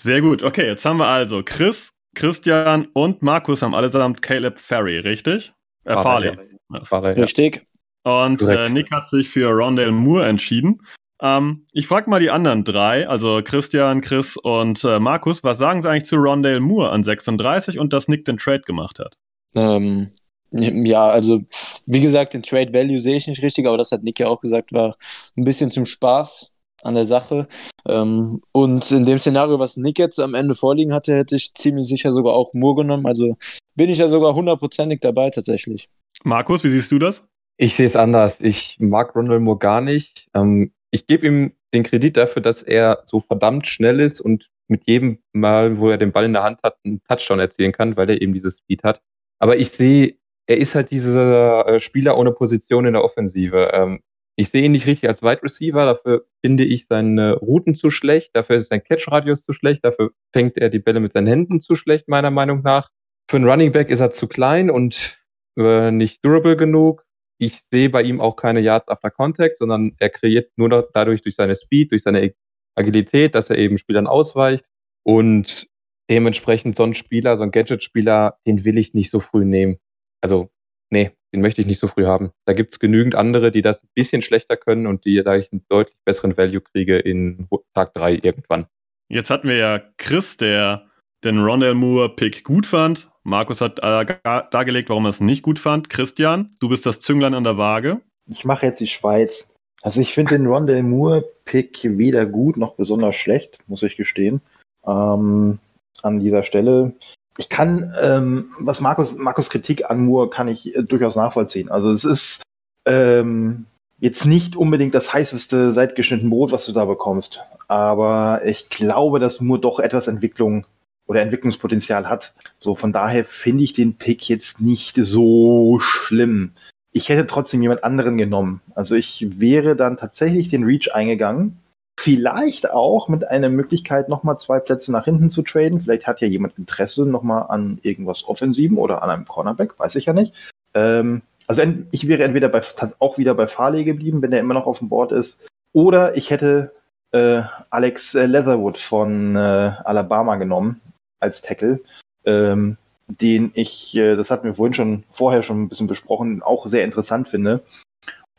Sehr 0.00 0.20
gut, 0.20 0.42
okay, 0.42 0.66
jetzt 0.66 0.84
haben 0.84 0.98
wir 0.98 1.06
also 1.06 1.42
Chris, 1.44 1.90
Christian 2.14 2.86
und 2.92 3.22
Markus 3.22 3.62
haben 3.62 3.74
allesamt 3.74 4.22
Caleb 4.22 4.58
Ferry, 4.58 4.98
richtig? 4.98 5.52
Äh, 5.84 5.94
Farley. 5.94 6.36
Farley. 6.84 7.16
Ja. 7.16 7.22
Richtig. 7.22 7.66
Und 8.04 8.42
äh, 8.42 8.70
Nick 8.70 8.90
hat 8.90 9.10
sich 9.10 9.28
für 9.28 9.50
Rondale 9.50 9.92
Moore 9.92 10.26
entschieden. 10.26 10.80
Ähm, 11.20 11.66
ich 11.72 11.86
frage 11.86 12.08
mal 12.08 12.20
die 12.20 12.30
anderen 12.30 12.64
drei, 12.64 13.08
also 13.08 13.40
Christian, 13.42 14.00
Chris 14.00 14.36
und 14.36 14.84
äh, 14.84 15.00
Markus, 15.00 15.42
was 15.42 15.58
sagen 15.58 15.82
sie 15.82 15.90
eigentlich 15.90 16.06
zu 16.06 16.16
Rondale 16.16 16.60
Moore 16.60 16.90
an 16.90 17.02
36 17.02 17.78
und 17.78 17.92
dass 17.92 18.08
Nick 18.08 18.24
den 18.24 18.38
Trade 18.38 18.60
gemacht 18.60 18.98
hat? 18.98 19.16
Ähm, 19.56 20.10
ja, 20.50 21.08
also 21.08 21.40
wie 21.86 22.00
gesagt, 22.00 22.34
den 22.34 22.42
Trade 22.42 22.72
Value 22.72 23.00
sehe 23.00 23.16
ich 23.16 23.26
nicht 23.26 23.42
richtig, 23.42 23.66
aber 23.66 23.78
das 23.78 23.92
hat 23.92 24.02
Nick 24.02 24.18
ja 24.18 24.28
auch 24.28 24.40
gesagt, 24.40 24.72
war 24.72 24.96
ein 25.36 25.44
bisschen 25.44 25.70
zum 25.70 25.86
Spaß 25.86 26.50
an 26.82 26.94
der 26.94 27.04
Sache. 27.04 27.48
Ähm, 27.86 28.40
und 28.52 28.90
in 28.90 29.04
dem 29.04 29.18
Szenario, 29.18 29.58
was 29.58 29.76
Nick 29.76 29.98
jetzt 29.98 30.20
am 30.20 30.34
Ende 30.34 30.54
vorliegen 30.54 30.94
hatte, 30.94 31.14
hätte 31.16 31.36
ich 31.36 31.54
ziemlich 31.54 31.88
sicher 31.88 32.12
sogar 32.12 32.34
auch 32.34 32.54
Moore 32.54 32.82
genommen. 32.82 33.06
Also 33.06 33.36
bin 33.74 33.90
ich 33.90 33.98
da 33.98 34.08
sogar 34.08 34.34
hundertprozentig 34.34 35.00
dabei 35.00 35.30
tatsächlich. 35.30 35.88
Markus, 36.24 36.64
wie 36.64 36.70
siehst 36.70 36.92
du 36.92 36.98
das? 36.98 37.22
Ich 37.56 37.74
sehe 37.74 37.86
es 37.86 37.96
anders. 37.96 38.40
Ich 38.40 38.76
mag 38.78 39.14
Rondell 39.14 39.40
Moore 39.40 39.58
gar 39.58 39.80
nicht. 39.80 40.28
Ähm, 40.34 40.72
ich 40.90 41.06
gebe 41.06 41.26
ihm 41.26 41.52
den 41.74 41.82
Kredit 41.82 42.16
dafür, 42.16 42.42
dass 42.42 42.62
er 42.62 43.02
so 43.04 43.20
verdammt 43.20 43.66
schnell 43.66 44.00
ist 44.00 44.20
und 44.20 44.50
mit 44.68 44.86
jedem 44.86 45.18
Mal, 45.32 45.78
wo 45.78 45.90
er 45.90 45.98
den 45.98 46.12
Ball 46.12 46.24
in 46.24 46.32
der 46.32 46.42
Hand 46.42 46.60
hat, 46.62 46.76
einen 46.84 47.02
Touchdown 47.04 47.40
erzielen 47.40 47.72
kann, 47.72 47.96
weil 47.96 48.10
er 48.10 48.20
eben 48.20 48.32
dieses 48.32 48.58
Speed 48.58 48.84
hat. 48.84 49.00
Aber 49.38 49.56
ich 49.56 49.70
sehe, 49.70 50.16
er 50.46 50.58
ist 50.58 50.74
halt 50.74 50.90
dieser 50.90 51.66
äh, 51.66 51.80
Spieler 51.80 52.16
ohne 52.16 52.32
Position 52.32 52.86
in 52.86 52.94
der 52.94 53.04
Offensive. 53.04 53.70
Ähm, 53.72 54.00
ich 54.36 54.50
sehe 54.50 54.62
ihn 54.62 54.72
nicht 54.72 54.86
richtig 54.86 55.08
als 55.08 55.22
Wide 55.22 55.42
Receiver, 55.42 55.84
dafür 55.84 56.26
finde 56.44 56.64
ich 56.64 56.86
seine 56.86 57.34
Routen 57.34 57.74
zu 57.74 57.90
schlecht, 57.90 58.36
dafür 58.36 58.56
ist 58.56 58.68
sein 58.68 58.84
Catch-Radius 58.84 59.42
zu 59.42 59.52
schlecht, 59.52 59.84
dafür 59.84 60.12
fängt 60.32 60.56
er 60.58 60.68
die 60.68 60.78
Bälle 60.78 61.00
mit 61.00 61.12
seinen 61.12 61.26
Händen 61.26 61.60
zu 61.60 61.74
schlecht, 61.74 62.08
meiner 62.08 62.30
Meinung 62.30 62.62
nach. 62.62 62.90
Für 63.28 63.36
einen 63.36 63.48
Running 63.48 63.72
Back 63.72 63.90
ist 63.90 64.00
er 64.00 64.10
zu 64.10 64.28
klein 64.28 64.70
und 64.70 65.18
äh, 65.58 65.90
nicht 65.90 66.24
durable 66.24 66.56
genug 66.56 67.04
ich 67.38 67.62
sehe 67.70 67.88
bei 67.88 68.02
ihm 68.02 68.20
auch 68.20 68.36
keine 68.36 68.60
Yards 68.60 68.88
after 68.88 69.10
Contact, 69.10 69.58
sondern 69.58 69.94
er 69.98 70.10
kreiert 70.10 70.50
nur 70.56 70.88
dadurch 70.92 71.22
durch 71.22 71.36
seine 71.36 71.54
Speed, 71.54 71.92
durch 71.92 72.02
seine 72.02 72.34
Agilität, 72.74 73.34
dass 73.34 73.50
er 73.50 73.58
eben 73.58 73.78
Spielern 73.78 74.06
ausweicht. 74.06 74.66
Und 75.04 75.68
dementsprechend 76.10 76.76
so 76.76 76.82
ein 76.82 76.94
Spieler, 76.94 77.36
so 77.36 77.44
ein 77.44 77.50
Gadget-Spieler, 77.50 78.38
den 78.46 78.64
will 78.64 78.78
ich 78.78 78.94
nicht 78.94 79.10
so 79.10 79.20
früh 79.20 79.44
nehmen. 79.44 79.78
Also, 80.20 80.50
nee, 80.90 81.12
den 81.32 81.40
möchte 81.40 81.60
ich 81.60 81.66
nicht 81.66 81.78
so 81.78 81.86
früh 81.86 82.06
haben. 82.06 82.30
Da 82.44 82.54
gibt 82.54 82.72
es 82.72 82.78
genügend 82.78 83.14
andere, 83.14 83.50
die 83.50 83.62
das 83.62 83.82
ein 83.84 83.90
bisschen 83.94 84.22
schlechter 84.22 84.56
können 84.56 84.86
und 84.86 85.04
die 85.04 85.22
da 85.22 85.36
ich 85.36 85.52
einen 85.52 85.64
deutlich 85.68 85.98
besseren 86.04 86.36
Value 86.36 86.60
kriege 86.60 86.98
in 86.98 87.48
Tag 87.74 87.94
3 87.94 88.14
irgendwann. 88.22 88.66
Jetzt 89.08 89.30
hatten 89.30 89.48
wir 89.48 89.56
ja 89.56 89.80
Chris, 89.96 90.36
der 90.36 90.87
den 91.24 91.38
Rondell 91.38 91.74
Moore-Pick 91.74 92.44
gut 92.44 92.66
fand. 92.66 93.10
Markus 93.22 93.60
hat 93.60 93.78
äh, 93.80 94.16
dargelegt, 94.50 94.88
warum 94.88 95.06
er 95.06 95.10
es 95.10 95.20
nicht 95.20 95.42
gut 95.42 95.58
fand. 95.58 95.90
Christian, 95.90 96.50
du 96.60 96.68
bist 96.68 96.86
das 96.86 97.00
Zünglein 97.00 97.34
an 97.34 97.44
der 97.44 97.58
Waage. 97.58 98.00
Ich 98.26 98.44
mache 98.44 98.66
jetzt 98.66 98.80
die 98.80 98.86
Schweiz. 98.86 99.48
Also 99.82 100.00
ich 100.00 100.12
finde 100.12 100.36
den 100.36 100.46
Rondell 100.46 100.82
Moore-Pick 100.82 101.98
weder 101.98 102.26
gut 102.26 102.56
noch 102.56 102.74
besonders 102.74 103.16
schlecht, 103.16 103.58
muss 103.66 103.82
ich 103.82 103.96
gestehen. 103.96 104.40
Ähm, 104.86 105.58
an 106.02 106.20
dieser 106.20 106.42
Stelle. 106.42 106.94
Ich 107.36 107.48
kann, 107.48 107.94
ähm, 108.00 108.50
was 108.58 108.80
Markus, 108.80 109.14
Markus 109.16 109.50
Kritik 109.50 109.88
an 109.88 110.04
Moore 110.04 110.30
kann 110.30 110.48
ich 110.48 110.74
äh, 110.74 110.82
durchaus 110.82 111.16
nachvollziehen. 111.16 111.70
Also 111.70 111.92
es 111.92 112.04
ist 112.04 112.42
ähm, 112.84 113.66
jetzt 114.00 114.24
nicht 114.24 114.56
unbedingt 114.56 114.94
das 114.94 115.12
heißeste 115.12 115.72
seit 115.72 115.94
geschnitten 115.94 116.30
Brot, 116.30 116.52
was 116.52 116.66
du 116.66 116.72
da 116.72 116.84
bekommst. 116.84 117.40
Aber 117.68 118.40
ich 118.44 118.68
glaube, 118.70 119.18
dass 119.18 119.40
Moore 119.40 119.60
doch 119.60 119.78
etwas 119.78 120.08
Entwicklung 120.08 120.64
oder 121.08 121.22
Entwicklungspotenzial 121.22 122.08
hat. 122.08 122.34
So 122.60 122.76
von 122.76 122.92
daher 122.92 123.24
finde 123.24 123.64
ich 123.64 123.72
den 123.72 123.96
Pick 123.96 124.28
jetzt 124.28 124.60
nicht 124.60 124.96
so 124.96 125.80
schlimm. 125.80 126.52
Ich 126.92 127.08
hätte 127.08 127.26
trotzdem 127.26 127.62
jemand 127.62 127.82
anderen 127.82 128.16
genommen. 128.16 128.60
Also 128.74 128.94
ich 128.94 129.40
wäre 129.40 129.74
dann 129.74 129.96
tatsächlich 129.96 130.48
den 130.48 130.64
Reach 130.64 130.94
eingegangen. 130.94 131.58
Vielleicht 131.98 132.70
auch 132.70 133.08
mit 133.08 133.26
einer 133.26 133.48
Möglichkeit, 133.48 134.08
nochmal 134.08 134.38
zwei 134.38 134.60
Plätze 134.60 134.92
nach 134.92 135.04
hinten 135.04 135.30
zu 135.30 135.42
traden. 135.42 135.80
Vielleicht 135.80 136.06
hat 136.06 136.20
ja 136.20 136.28
jemand 136.28 136.56
Interesse 136.56 137.04
nochmal 137.04 137.46
an 137.48 137.78
irgendwas 137.82 138.24
Offensiven 138.28 138.78
oder 138.78 139.02
an 139.02 139.10
einem 139.10 139.24
Cornerback, 139.26 139.78
weiß 139.78 139.96
ich 139.96 140.04
ja 140.04 140.12
nicht. 140.12 140.32
Ähm, 140.74 141.22
also 141.46 141.62
ich 141.90 142.06
wäre 142.06 142.22
entweder 142.22 142.48
bei, 142.48 142.60
auch 142.98 143.18
wieder 143.18 143.34
bei 143.34 143.46
Farley 143.46 143.84
geblieben, 143.84 144.22
wenn 144.22 144.30
der 144.30 144.40
immer 144.40 144.54
noch 144.54 144.66
auf 144.66 144.78
dem 144.78 144.90
Board 144.90 145.12
ist. 145.12 145.38
Oder 145.72 146.16
ich 146.16 146.30
hätte 146.30 146.72
äh, 147.12 147.42
Alex 147.70 148.12
Leatherwood 148.12 148.78
von 148.78 149.34
äh, 149.34 149.38
Alabama 149.38 150.36
genommen 150.36 150.80
als 151.20 151.42
Tackle, 151.42 151.80
ähm, 152.24 152.76
den 153.06 153.50
ich, 153.54 153.96
äh, 153.96 154.16
das 154.16 154.30
hatten 154.30 154.44
wir 154.44 154.54
vorhin 154.54 154.74
schon 154.74 155.04
vorher 155.08 155.42
schon 155.42 155.62
ein 155.62 155.68
bisschen 155.68 155.86
besprochen, 155.86 156.42
auch 156.42 156.66
sehr 156.66 156.84
interessant 156.84 157.28
finde. 157.28 157.62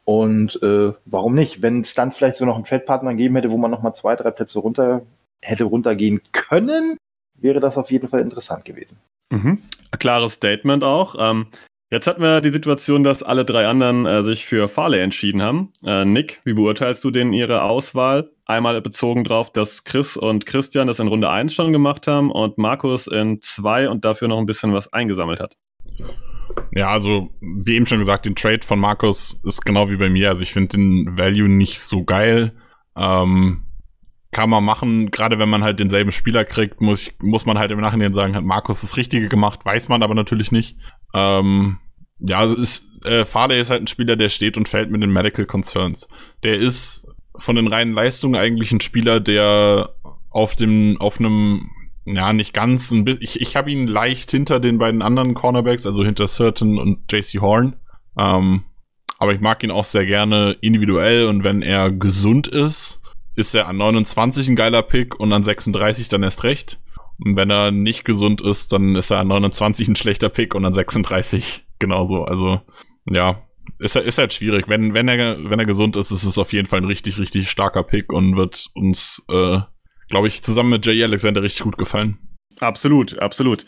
Und 0.05 0.62
äh, 0.63 0.93
warum 1.05 1.36
nicht? 1.36 1.62
Wenn 1.62 1.81
es 1.81 1.93
dann 1.93 2.12
vielleicht 2.12 2.38
so 2.38 2.45
noch 2.45 2.55
einen 2.55 2.65
Trade-Partner 2.65 3.12
gegeben 3.12 3.36
hätte, 3.36 3.51
wo 3.51 3.57
man 3.57 3.69
noch 3.69 3.83
mal 3.83 3.93
zwei, 3.93 4.15
drei 4.15 4.31
Plätze 4.31 4.59
runter 4.59 5.03
hätte 5.41 5.65
runtergehen 5.65 6.21
können, 6.31 6.98
wäre 7.36 7.59
das 7.59 7.77
auf 7.77 7.91
jeden 7.91 8.07
Fall 8.09 8.21
interessant 8.21 8.65
gewesen. 8.65 8.98
Mhm. 9.29 9.59
Klares 10.00 10.33
Statement 10.33 10.83
auch. 10.83 11.15
Ähm, 11.17 11.48
Jetzt 11.91 12.05
hatten 12.05 12.22
wir 12.22 12.41
die 12.41 12.51
Situation, 12.51 13.03
dass 13.03 13.24
alle 13.24 13.46
drei 13.46 13.65
anderen 13.65 14.05
äh, 14.05 14.22
sich 14.22 14.46
für 14.46 14.69
Farley 14.69 15.00
entschieden 15.00 15.41
haben. 15.41 15.74
Äh, 15.84 16.05
Nick, 16.05 16.39
wie 16.43 16.53
beurteilst 16.53 17.03
du 17.03 17.10
denn 17.10 17.34
ihre 17.34 17.63
Auswahl? 17.63 18.29
Einmal 18.46 18.79
bezogen 18.81 19.24
darauf, 19.24 19.51
dass 19.51 19.84
Chris 19.86 20.15
und 20.15 20.46
Christian 20.46 20.86
das 20.86 21.00
in 21.00 21.08
Runde 21.08 21.31
1 21.31 21.51
schon 21.51 21.74
gemacht 21.74 22.05
haben 22.05 22.29
und 22.29 22.60
Markus 22.60 23.08
in 23.08 23.41
2 23.41 23.89
und 23.89 24.05
dafür 24.05 24.27
noch 24.27 24.38
ein 24.38 24.46
bisschen 24.46 24.72
was 24.72 24.93
eingesammelt 24.93 25.39
hat. 25.39 25.58
Ja, 26.74 26.89
also 26.89 27.29
wie 27.41 27.74
eben 27.74 27.88
schon 27.88 28.00
gesagt, 28.00 28.25
den 28.25 28.36
Trade 28.36 28.62
von 28.63 28.79
Markus 28.79 29.41
ist 29.43 29.65
genau 29.65 29.89
wie 29.89 29.98
bei 29.98 30.12
mir. 30.12 30.29
Also 30.29 30.43
ich 30.43 30.53
finde 30.53 30.77
den 30.77 31.17
Value 31.17 31.50
nicht 31.50 31.79
so 31.79 32.03
geil. 32.03 32.53
Ähm, 32.96 33.63
kann 34.31 34.50
man 34.50 34.63
machen, 34.63 35.10
gerade 35.10 35.39
wenn 35.39 35.50
man 35.50 35.63
halt 35.63 35.79
denselben 35.79 36.12
Spieler 36.12 36.46
kriegt, 36.46 36.81
muss, 36.81 37.08
ich, 37.08 37.15
muss 37.19 37.48
man 37.48 37.58
halt 37.58 37.72
im 37.72 37.79
Nachhinein 37.79 38.13
sagen, 38.13 38.36
hat 38.36 38.43
Markus 38.43 38.81
das 38.81 38.96
Richtige 38.96 39.27
gemacht, 39.27 39.65
weiß 39.65 39.89
man 39.89 40.03
aber 40.03 40.13
natürlich 40.13 40.51
nicht. 40.51 40.77
Ähm, 41.13 41.78
ja, 42.20 42.39
also 42.39 42.56
ist, 42.56 42.86
äh, 43.04 43.25
Farley 43.25 43.60
ist 43.60 43.70
halt 43.70 43.82
ein 43.82 43.88
Spieler, 43.88 44.16
der 44.16 44.30
steht 44.30 44.58
und 44.58 44.70
fällt 44.70 44.92
mit 44.92 45.01
den 45.01 45.12
Medical 45.12 45.46
Concerns. 45.46 46.08
Der 46.44 46.58
ist 46.58 47.06
von 47.38 47.56
den 47.56 47.68
reinen 47.68 47.94
Leistungen 47.94 48.36
eigentlich 48.36 48.72
ein 48.72 48.82
Spieler, 48.82 49.20
der 49.20 49.94
auf 50.30 50.56
dem, 50.56 50.98
auf 51.00 51.20
einem, 51.20 51.70
ja, 52.06 52.34
nicht 52.34 52.54
ganz, 52.54 52.92
ein 52.92 53.06
bisschen, 53.06 53.24
ich, 53.24 53.42
ich 53.42 53.56
habe 53.56 53.72
ihn 53.72 53.88
leicht 53.88 54.32
hinter 54.32 54.60
den 54.60 54.78
beiden 54.78 55.01
anderen 55.01 55.34
Cornerbacks, 55.34 55.86
also 55.86 56.04
hinter 56.04 56.28
Certain 56.28 56.78
und 56.78 57.12
JC 57.12 57.39
Horn. 57.42 57.75
Ähm, 58.18 58.63
aber 59.18 59.34
ich 59.34 59.42
mag 59.42 59.63
ihn 59.63 59.72
auch 59.72 59.84
sehr 59.84 60.06
gerne 60.06 60.56
individuell 60.62 61.28
und 61.28 61.44
wenn 61.44 61.62
er 61.62 61.92
gesund 61.92 62.48
ist, 62.48 63.01
ist 63.36 63.54
er 63.54 63.68
an 63.68 63.78
29 63.78 64.48
ein 64.50 64.56
geiler 64.56 64.82
Pick 64.82 65.20
und 65.20 65.32
an 65.32 65.44
36 65.44 66.10
dann 66.10 66.24
erst 66.24 66.44
recht. 66.44 66.80
Und 67.24 67.36
wenn 67.36 67.50
er 67.50 67.72
nicht 67.72 68.06
gesund 68.06 68.42
ist, 68.42 68.72
dann 68.72 68.96
ist 68.96 69.12
er 69.12 69.20
an 69.20 69.28
29 69.28 69.88
ein 69.88 69.96
schlechter 69.96 70.30
Pick 70.30 70.56
und 70.56 70.66
an 70.66 70.74
36 70.74 71.66
genauso. 71.80 72.24
Also, 72.24 72.62
ja, 73.10 73.44
ist, 73.80 73.96
ist 73.96 74.18
halt 74.18 74.34
schwierig. 74.34 74.68
Wenn, 74.68 74.94
wenn, 74.94 75.08
er, 75.08 75.38
wenn 75.50 75.60
er 75.60 75.66
gesund 75.66 75.98
ist, 75.98 76.12
ist 76.12 76.24
es 76.24 76.38
auf 76.38 76.54
jeden 76.54 76.68
Fall 76.68 76.82
ein 76.82 76.86
richtig, 76.86 77.20
richtig 77.20 77.50
starker 77.50 77.84
Pick 77.84 78.12
und 78.12 78.36
wird 78.36 78.68
uns, 78.74 79.24
äh, 79.30 79.60
glaube 80.10 80.28
ich, 80.28 80.44
zusammen 80.44 80.70
mit 80.70 80.86
Jay 80.86 81.04
Alexander 81.04 81.44
richtig 81.44 81.64
gut 81.64 81.78
gefallen. 81.78 82.18
Absolut, 82.60 83.20
absolut. 83.20 83.66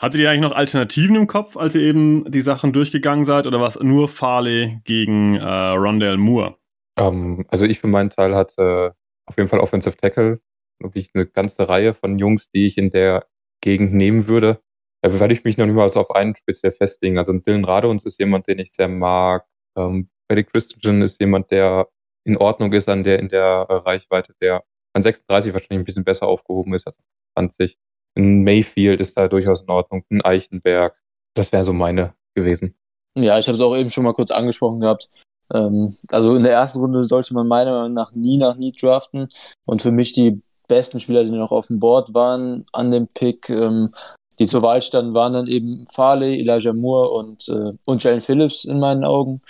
Hattet 0.00 0.20
ihr 0.20 0.30
eigentlich 0.30 0.40
noch 0.40 0.56
Alternativen 0.56 1.14
im 1.14 1.26
Kopf, 1.28 1.56
als 1.56 1.74
ihr 1.74 1.82
eben 1.82 2.28
die 2.30 2.40
Sachen 2.40 2.72
durchgegangen 2.72 3.24
seid, 3.24 3.46
oder 3.46 3.60
war 3.60 3.68
es 3.68 3.78
nur 3.78 4.08
Farley 4.08 4.80
gegen 4.84 5.36
äh, 5.36 5.44
Rondell 5.44 6.16
Moore? 6.16 6.56
Um, 6.98 7.38
ähm, 7.38 7.46
also 7.48 7.66
ich 7.66 7.78
für 7.78 7.86
meinen 7.86 8.10
Teil 8.10 8.34
hatte 8.34 8.94
auf 9.26 9.36
jeden 9.36 9.48
Fall 9.48 9.60
Offensive 9.60 9.96
Tackle 9.96 10.40
wirklich 10.78 11.10
eine 11.14 11.26
ganze 11.26 11.68
Reihe 11.68 11.94
von 11.94 12.18
Jungs, 12.18 12.50
die 12.50 12.66
ich 12.66 12.78
in 12.78 12.90
der 12.90 13.26
Gegend 13.60 13.94
nehmen 13.94 14.28
würde. 14.28 14.60
Da 15.02 15.18
werde 15.18 15.34
ich 15.34 15.44
mich 15.44 15.58
noch 15.58 15.66
nicht 15.66 15.74
mal 15.74 15.88
so 15.88 16.00
auf 16.00 16.10
einen 16.10 16.36
speziell 16.36 16.72
festlegen. 16.72 17.18
Also 17.18 17.32
Dylan 17.32 17.64
Radons 17.64 18.04
ist 18.04 18.20
jemand, 18.20 18.46
den 18.46 18.58
ich 18.58 18.72
sehr 18.72 18.88
mag. 18.88 19.46
Ähm, 19.76 20.08
Eddie 20.28 20.44
Christian 20.44 21.02
ist 21.02 21.20
jemand, 21.20 21.50
der 21.50 21.88
in 22.24 22.36
Ordnung 22.36 22.72
ist 22.72 22.88
an 22.88 23.02
der, 23.02 23.18
in 23.18 23.28
der 23.28 23.66
Reichweite, 23.68 24.34
der 24.40 24.64
an 24.92 25.02
36 25.02 25.52
wahrscheinlich 25.52 25.80
ein 25.80 25.84
bisschen 25.84 26.04
besser 26.04 26.26
aufgehoben 26.26 26.74
ist 26.74 26.86
als 26.86 26.98
20. 27.34 27.76
Ein 28.16 28.42
Mayfield 28.44 29.00
ist 29.00 29.16
da 29.16 29.28
durchaus 29.28 29.62
in 29.62 29.70
Ordnung. 29.70 30.04
Ein 30.10 30.22
Eichenberg. 30.22 30.96
Das 31.34 31.50
wäre 31.50 31.64
so 31.64 31.72
meine 31.72 32.14
gewesen. 32.34 32.76
Ja, 33.14 33.38
ich 33.38 33.46
habe 33.48 33.56
es 33.56 33.60
auch 33.60 33.76
eben 33.76 33.90
schon 33.90 34.04
mal 34.04 34.14
kurz 34.14 34.30
angesprochen 34.30 34.80
gehabt. 34.80 35.10
Ähm, 35.52 35.96
also 36.10 36.36
in 36.36 36.42
der 36.42 36.52
ersten 36.52 36.78
Runde 36.78 37.04
sollte 37.04 37.34
man 37.34 37.48
meiner 37.48 37.72
Meinung 37.72 37.94
nach 37.94 38.12
nie 38.12 38.38
nach 38.38 38.56
nie 38.56 38.72
draften. 38.72 39.28
Und 39.64 39.82
für 39.82 39.90
mich 39.90 40.12
die 40.12 40.42
besten 40.72 41.00
Spieler, 41.00 41.24
die 41.24 41.30
noch 41.30 41.52
auf 41.52 41.66
dem 41.66 41.78
Board 41.78 42.14
waren 42.14 42.64
an 42.72 42.90
dem 42.90 43.06
Pick, 43.08 43.50
ähm, 43.50 43.90
die 44.38 44.46
zur 44.46 44.62
Wahl 44.62 44.80
standen, 44.80 45.12
waren 45.12 45.34
dann 45.34 45.46
eben 45.46 45.84
Farley, 45.92 46.40
Elijah 46.40 46.72
Moore 46.72 47.10
und, 47.10 47.48
äh, 47.48 47.72
und 47.84 48.02
Jalen 48.02 48.22
Phillips 48.22 48.64
in 48.64 48.80
meinen 48.80 49.04
Augen. 49.04 49.42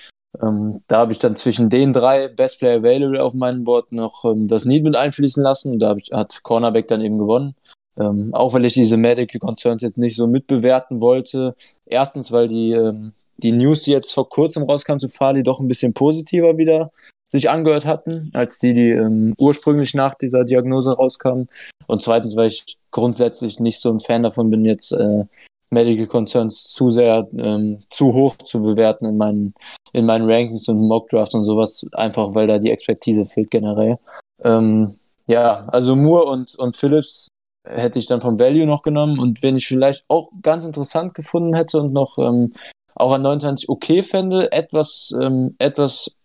Ähm, 0.42 0.82
da 0.88 0.98
habe 0.98 1.12
ich 1.12 1.20
dann 1.20 1.36
zwischen 1.36 1.70
den 1.70 1.92
drei 1.92 2.26
Best 2.26 2.58
Player 2.58 2.78
Available 2.78 3.22
auf 3.22 3.34
meinem 3.34 3.62
Board 3.62 3.92
noch 3.92 4.24
ähm, 4.24 4.48
das 4.48 4.64
Need 4.64 4.82
mit 4.82 4.96
einfließen 4.96 5.42
lassen. 5.42 5.78
Da 5.78 5.94
ich, 5.94 6.10
hat 6.12 6.42
Cornerback 6.42 6.88
dann 6.88 7.00
eben 7.02 7.18
gewonnen. 7.18 7.54
Ähm, 7.96 8.34
auch 8.34 8.54
weil 8.54 8.64
ich 8.64 8.72
diese 8.72 8.96
Medical 8.96 9.38
Concerns 9.38 9.82
jetzt 9.82 9.98
nicht 9.98 10.16
so 10.16 10.26
mitbewerten 10.26 11.00
wollte. 11.00 11.54
Erstens, 11.86 12.32
weil 12.32 12.48
die, 12.48 12.72
ähm, 12.72 13.12
die 13.36 13.52
News, 13.52 13.82
die 13.82 13.92
jetzt 13.92 14.12
vor 14.12 14.28
kurzem 14.28 14.64
rauskam 14.64 14.98
zu 14.98 15.08
Farley, 15.08 15.42
doch 15.42 15.60
ein 15.60 15.68
bisschen 15.68 15.92
positiver 15.92 16.56
wieder 16.56 16.90
sich 17.32 17.50
angehört 17.50 17.86
hatten, 17.86 18.30
als 18.34 18.58
die, 18.58 18.74
die 18.74 18.90
ähm, 18.90 19.34
ursprünglich 19.38 19.94
nach 19.94 20.14
dieser 20.14 20.44
Diagnose 20.44 20.92
rauskamen. 20.92 21.48
Und 21.86 22.02
zweitens, 22.02 22.36
weil 22.36 22.48
ich 22.48 22.78
grundsätzlich 22.90 23.58
nicht 23.58 23.80
so 23.80 23.90
ein 23.90 24.00
Fan 24.00 24.22
davon 24.22 24.50
bin, 24.50 24.64
jetzt 24.64 24.92
äh, 24.92 25.24
Medical 25.70 26.06
Concerns 26.06 26.68
zu 26.68 26.90
sehr 26.90 27.26
ähm, 27.36 27.78
zu 27.88 28.12
hoch 28.12 28.36
zu 28.36 28.62
bewerten 28.62 29.06
in 29.06 29.16
meinen, 29.16 29.54
in 29.92 30.04
meinen 30.04 30.30
Rankings 30.30 30.68
und 30.68 30.86
Mock 30.86 31.08
Draft 31.08 31.34
und 31.34 31.44
sowas, 31.44 31.86
einfach 31.92 32.34
weil 32.34 32.46
da 32.46 32.58
die 32.58 32.70
Expertise 32.70 33.24
fehlt 33.24 33.50
generell. 33.50 33.98
Ähm, 34.44 34.94
ja, 35.28 35.66
also 35.68 35.96
Moore 35.96 36.26
und, 36.26 36.54
und 36.56 36.76
Phillips 36.76 37.28
hätte 37.66 37.98
ich 37.98 38.06
dann 38.06 38.20
vom 38.20 38.38
Value 38.38 38.66
noch 38.66 38.82
genommen 38.82 39.18
und 39.18 39.42
wenn 39.42 39.56
ich 39.56 39.66
vielleicht 39.66 40.04
auch 40.08 40.30
ganz 40.42 40.66
interessant 40.66 41.14
gefunden 41.14 41.54
hätte 41.54 41.78
und 41.78 41.92
noch 41.92 42.18
ähm, 42.18 42.52
auch 42.94 43.12
an 43.12 43.22
29 43.22 43.68
okay 43.70 44.02
fände, 44.02 44.52
etwas, 44.52 45.14
ähm, 45.18 45.54
etwas 45.58 46.16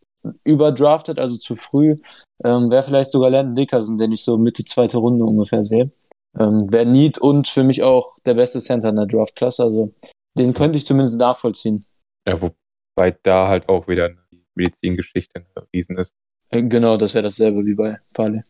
überdraftet, 0.43 1.19
also 1.19 1.37
zu 1.37 1.55
früh, 1.55 1.95
ähm, 2.43 2.69
wäre 2.69 2.83
vielleicht 2.83 3.11
sogar 3.11 3.29
Landon 3.29 3.55
Dickerson, 3.55 3.97
den 3.97 4.11
ich 4.11 4.23
so 4.23 4.37
Mitte 4.37 4.65
zweite 4.65 4.97
Runde 4.97 5.25
ungefähr 5.25 5.63
sehe. 5.63 5.91
Ähm, 6.37 6.71
wäre 6.71 6.85
Need 6.85 7.17
und 7.17 7.47
für 7.47 7.63
mich 7.63 7.83
auch 7.83 8.19
der 8.25 8.35
beste 8.35 8.59
Center 8.59 8.89
in 8.89 8.95
der 8.95 9.07
Draftklasse. 9.07 9.63
Also 9.63 9.93
den 10.37 10.53
könnte 10.53 10.77
ich 10.77 10.85
zumindest 10.85 11.17
nachvollziehen. 11.17 11.83
Ja, 12.27 12.39
wobei 12.41 13.17
da 13.23 13.47
halt 13.47 13.69
auch 13.69 13.87
wieder 13.87 14.05
eine 14.05 14.17
Medizingeschichte 14.55 15.45
erwiesen 15.55 15.97
ist. 15.97 16.13
Äh, 16.49 16.63
genau, 16.63 16.97
das 16.97 17.13
wäre 17.13 17.23
dasselbe 17.23 17.65
wie 17.65 17.73
bei 17.73 17.97
Farley. 18.13 18.43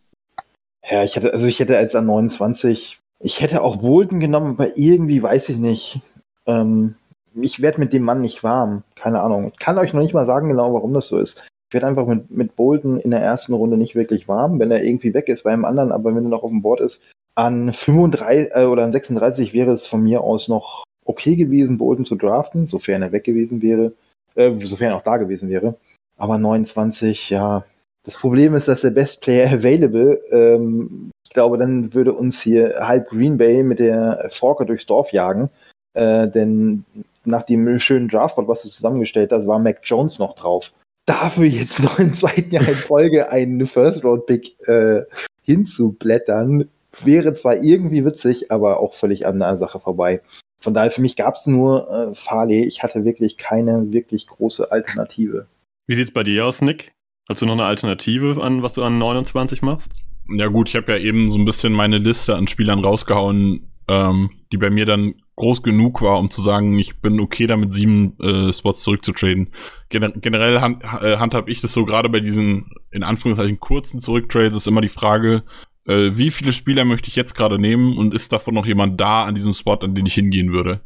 Ja, 0.90 1.04
ich 1.04 1.16
hätte, 1.16 1.34
also 1.34 1.48
ich 1.48 1.60
hätte 1.60 1.78
als 1.78 1.96
an 1.96 2.06
29, 2.06 3.00
ich 3.20 3.42
hätte 3.42 3.62
auch 3.62 3.78
Bolton 3.78 4.20
genommen, 4.20 4.54
aber 4.54 4.78
irgendwie 4.78 5.22
weiß 5.22 5.50
ich 5.50 5.58
nicht. 5.58 6.00
Ähm, 6.46 6.96
ich 7.36 7.62
werde 7.62 7.80
mit 7.80 7.94
dem 7.94 8.04
Mann 8.04 8.22
nicht 8.22 8.44
warm. 8.44 8.84
Keine 8.96 9.22
Ahnung. 9.22 9.52
Ich 9.54 9.60
kann 9.60 9.78
euch 9.78 9.94
noch 9.94 10.02
nicht 10.02 10.14
mal 10.14 10.26
sagen 10.26 10.50
genau, 10.50 10.74
warum 10.74 10.94
das 10.94 11.08
so 11.08 11.20
ist. 11.20 11.44
Ich 11.70 11.74
werde 11.74 11.88
einfach 11.88 12.08
mit, 12.08 12.32
mit 12.32 12.56
Bolton 12.56 13.00
in 13.00 13.12
der 13.12 13.20
ersten 13.20 13.54
Runde 13.54 13.78
nicht 13.78 13.96
wirklich 13.96 14.28
warm, 14.28 14.60
wenn 14.60 14.72
er 14.72 14.84
irgendwie 14.84 15.14
weg 15.14 15.28
ist 15.28 15.44
bei 15.44 15.52
einem 15.52 15.66
anderen, 15.66 15.92
aber 15.92 16.16
wenn 16.16 16.26
er 16.26 16.30
noch 16.30 16.44
auf 16.44 16.52
dem 16.52 16.62
Board 16.62 16.80
ist, 16.80 17.02
an 17.36 17.74
35 17.74 18.52
äh, 18.54 18.66
oder 18.66 18.84
an 18.84 18.92
36 18.92 19.54
wäre 19.54 19.72
es 19.72 19.86
von 19.86 20.02
mir 20.02 20.22
aus 20.22 20.48
noch 20.48 20.84
okay 21.06 21.36
gewesen, 21.36 21.78
Bolton 21.78 22.06
zu 22.06 22.16
draften, 22.16 22.66
sofern 22.66 23.02
er 23.02 23.12
weg 23.12 23.26
gewesen 23.26 23.62
wäre, 23.62 23.94
äh, 24.36 24.54
sofern 24.64 24.90
er 24.92 24.98
auch 24.98 25.04
da 25.04 25.18
gewesen 25.18 25.50
wäre. 25.50 25.76
Aber 26.18 26.38
29, 26.38 27.30
ja, 27.30 27.66
Das 28.04 28.18
Problem 28.18 28.56
ist, 28.56 28.70
dass 28.70 28.82
der 28.82 28.92
Best 28.92 29.20
Player 29.20 29.52
Available, 29.52 30.22
ähm, 30.32 31.12
ich 31.26 31.34
glaube, 31.34 31.58
dann 31.58 31.94
würde 31.94 32.14
uns 32.14 32.42
hier 32.42 32.76
halb 32.80 33.10
Green 33.10 33.38
Bay 33.38 33.64
mit 33.64 33.80
der 33.80 34.28
Forker 34.30 34.64
durchs 34.64 34.86
Dorf 34.86 35.12
jagen. 35.12 35.50
Äh, 35.94 36.30
denn 36.30 36.86
nach 37.26 37.44
dem 37.44 37.80
schönen 37.80 38.08
Draftboard, 38.08 38.48
was 38.48 38.64
du 38.64 38.70
zusammengestellt 38.70 39.34
hast, 39.34 39.46
war 39.46 39.60
Mac 39.60 39.82
Jones 39.84 40.20
noch 40.20 40.36
drauf. 40.36 40.72
Dafür 41.08 41.46
jetzt 41.46 41.82
noch 41.82 42.00
im 42.00 42.14
zweiten 42.14 42.54
Jahr 42.54 42.68
in 42.68 42.76
Folge 42.76 43.32
einen 43.32 43.66
First-Round-Pick 43.66 44.68
äh, 44.68 45.04
hinzublättern, 45.42 46.70
wäre 47.04 47.34
zwar 47.34 47.64
irgendwie 47.64 48.04
witzig, 48.04 48.52
aber 48.52 48.80
auch 48.82 48.94
völlig 48.94 49.26
an 49.26 49.40
der 49.40 49.58
Sache 49.58 49.80
vorbei. 49.80 50.22
Von 50.60 50.74
daher, 50.74 50.92
für 50.92 51.02
mich 51.02 51.16
gab 51.16 51.36
es 51.36 51.46
nur 51.46 51.90
äh, 51.90 52.14
Farley. 52.14 52.66
Ich 52.66 52.84
hatte 52.84 53.06
wirklich 53.06 53.38
keine 53.38 53.94
wirklich 53.94 54.28
große 54.28 54.70
Alternative. 54.72 55.48
Wie 55.88 55.96
sieht's 55.96 56.12
bei 56.12 56.24
dir 56.24 56.46
aus, 56.46 56.62
Nick? 56.62 56.92
Hast 57.30 57.42
du 57.42 57.46
noch 57.46 57.54
eine 57.54 57.66
Alternative 57.66 58.44
an, 58.44 58.62
was 58.62 58.74
du 58.74 58.84
an 58.84 58.98
29 58.98 59.62
machst? 59.62 59.92
Ja 60.30 60.48
gut, 60.48 60.68
ich 60.68 60.76
habe 60.76 60.92
ja 60.92 60.98
eben 60.98 61.30
so 61.30 61.38
ein 61.38 61.46
bisschen 61.46 61.72
meine 61.72 62.00
Liste 62.00 62.36
an 62.36 62.48
Spielern 62.48 62.84
rausgehauen, 62.84 63.70
ähm, 63.88 64.32
die 64.52 64.58
bei 64.58 64.70
mir 64.70 64.86
dann 64.86 65.16
groß 65.36 65.62
genug 65.64 66.02
war, 66.02 66.20
um 66.20 66.30
zu 66.30 66.42
sagen, 66.42 66.78
ich 66.80 67.00
bin 67.00 67.20
okay 67.20 67.48
damit, 67.48 67.74
sieben 67.74 68.20
äh, 68.20 68.52
Spots 68.52 68.84
zurückzutraden. 68.84 69.50
Gen 69.90 70.14
generell 70.20 70.60
hand, 70.60 70.84
äh, 70.84 71.18
handhab 71.18 71.48
ich 71.48 71.62
das 71.62 71.74
so, 71.74 71.86
gerade 71.86 72.10
bei 72.10 72.20
diesen, 72.20 72.72
in 72.92 73.04
Anführungszeichen, 73.04 73.60
kurzen 73.60 74.00
Zurücktrades 74.00 74.58
ist 74.58 74.68
immer 74.68 74.82
die 74.82 74.88
Frage, 74.88 75.44
äh, 75.86 76.12
wie 76.18 76.32
viele 76.32 76.52
Spieler 76.52 76.86
möchte 76.86 77.08
ich 77.08 77.16
jetzt 77.16 77.36
gerade 77.36 77.60
nehmen 77.60 77.98
und 77.98 78.14
ist 78.14 78.34
davon 78.34 78.56
noch 78.56 78.66
jemand 78.66 79.00
da 79.00 79.26
an 79.26 79.36
diesem 79.36 79.54
Spot, 79.54 79.76
an 79.76 79.96
den 79.96 80.06
ich 80.06 80.16
hingehen 80.16 80.52
würde? 80.52 80.82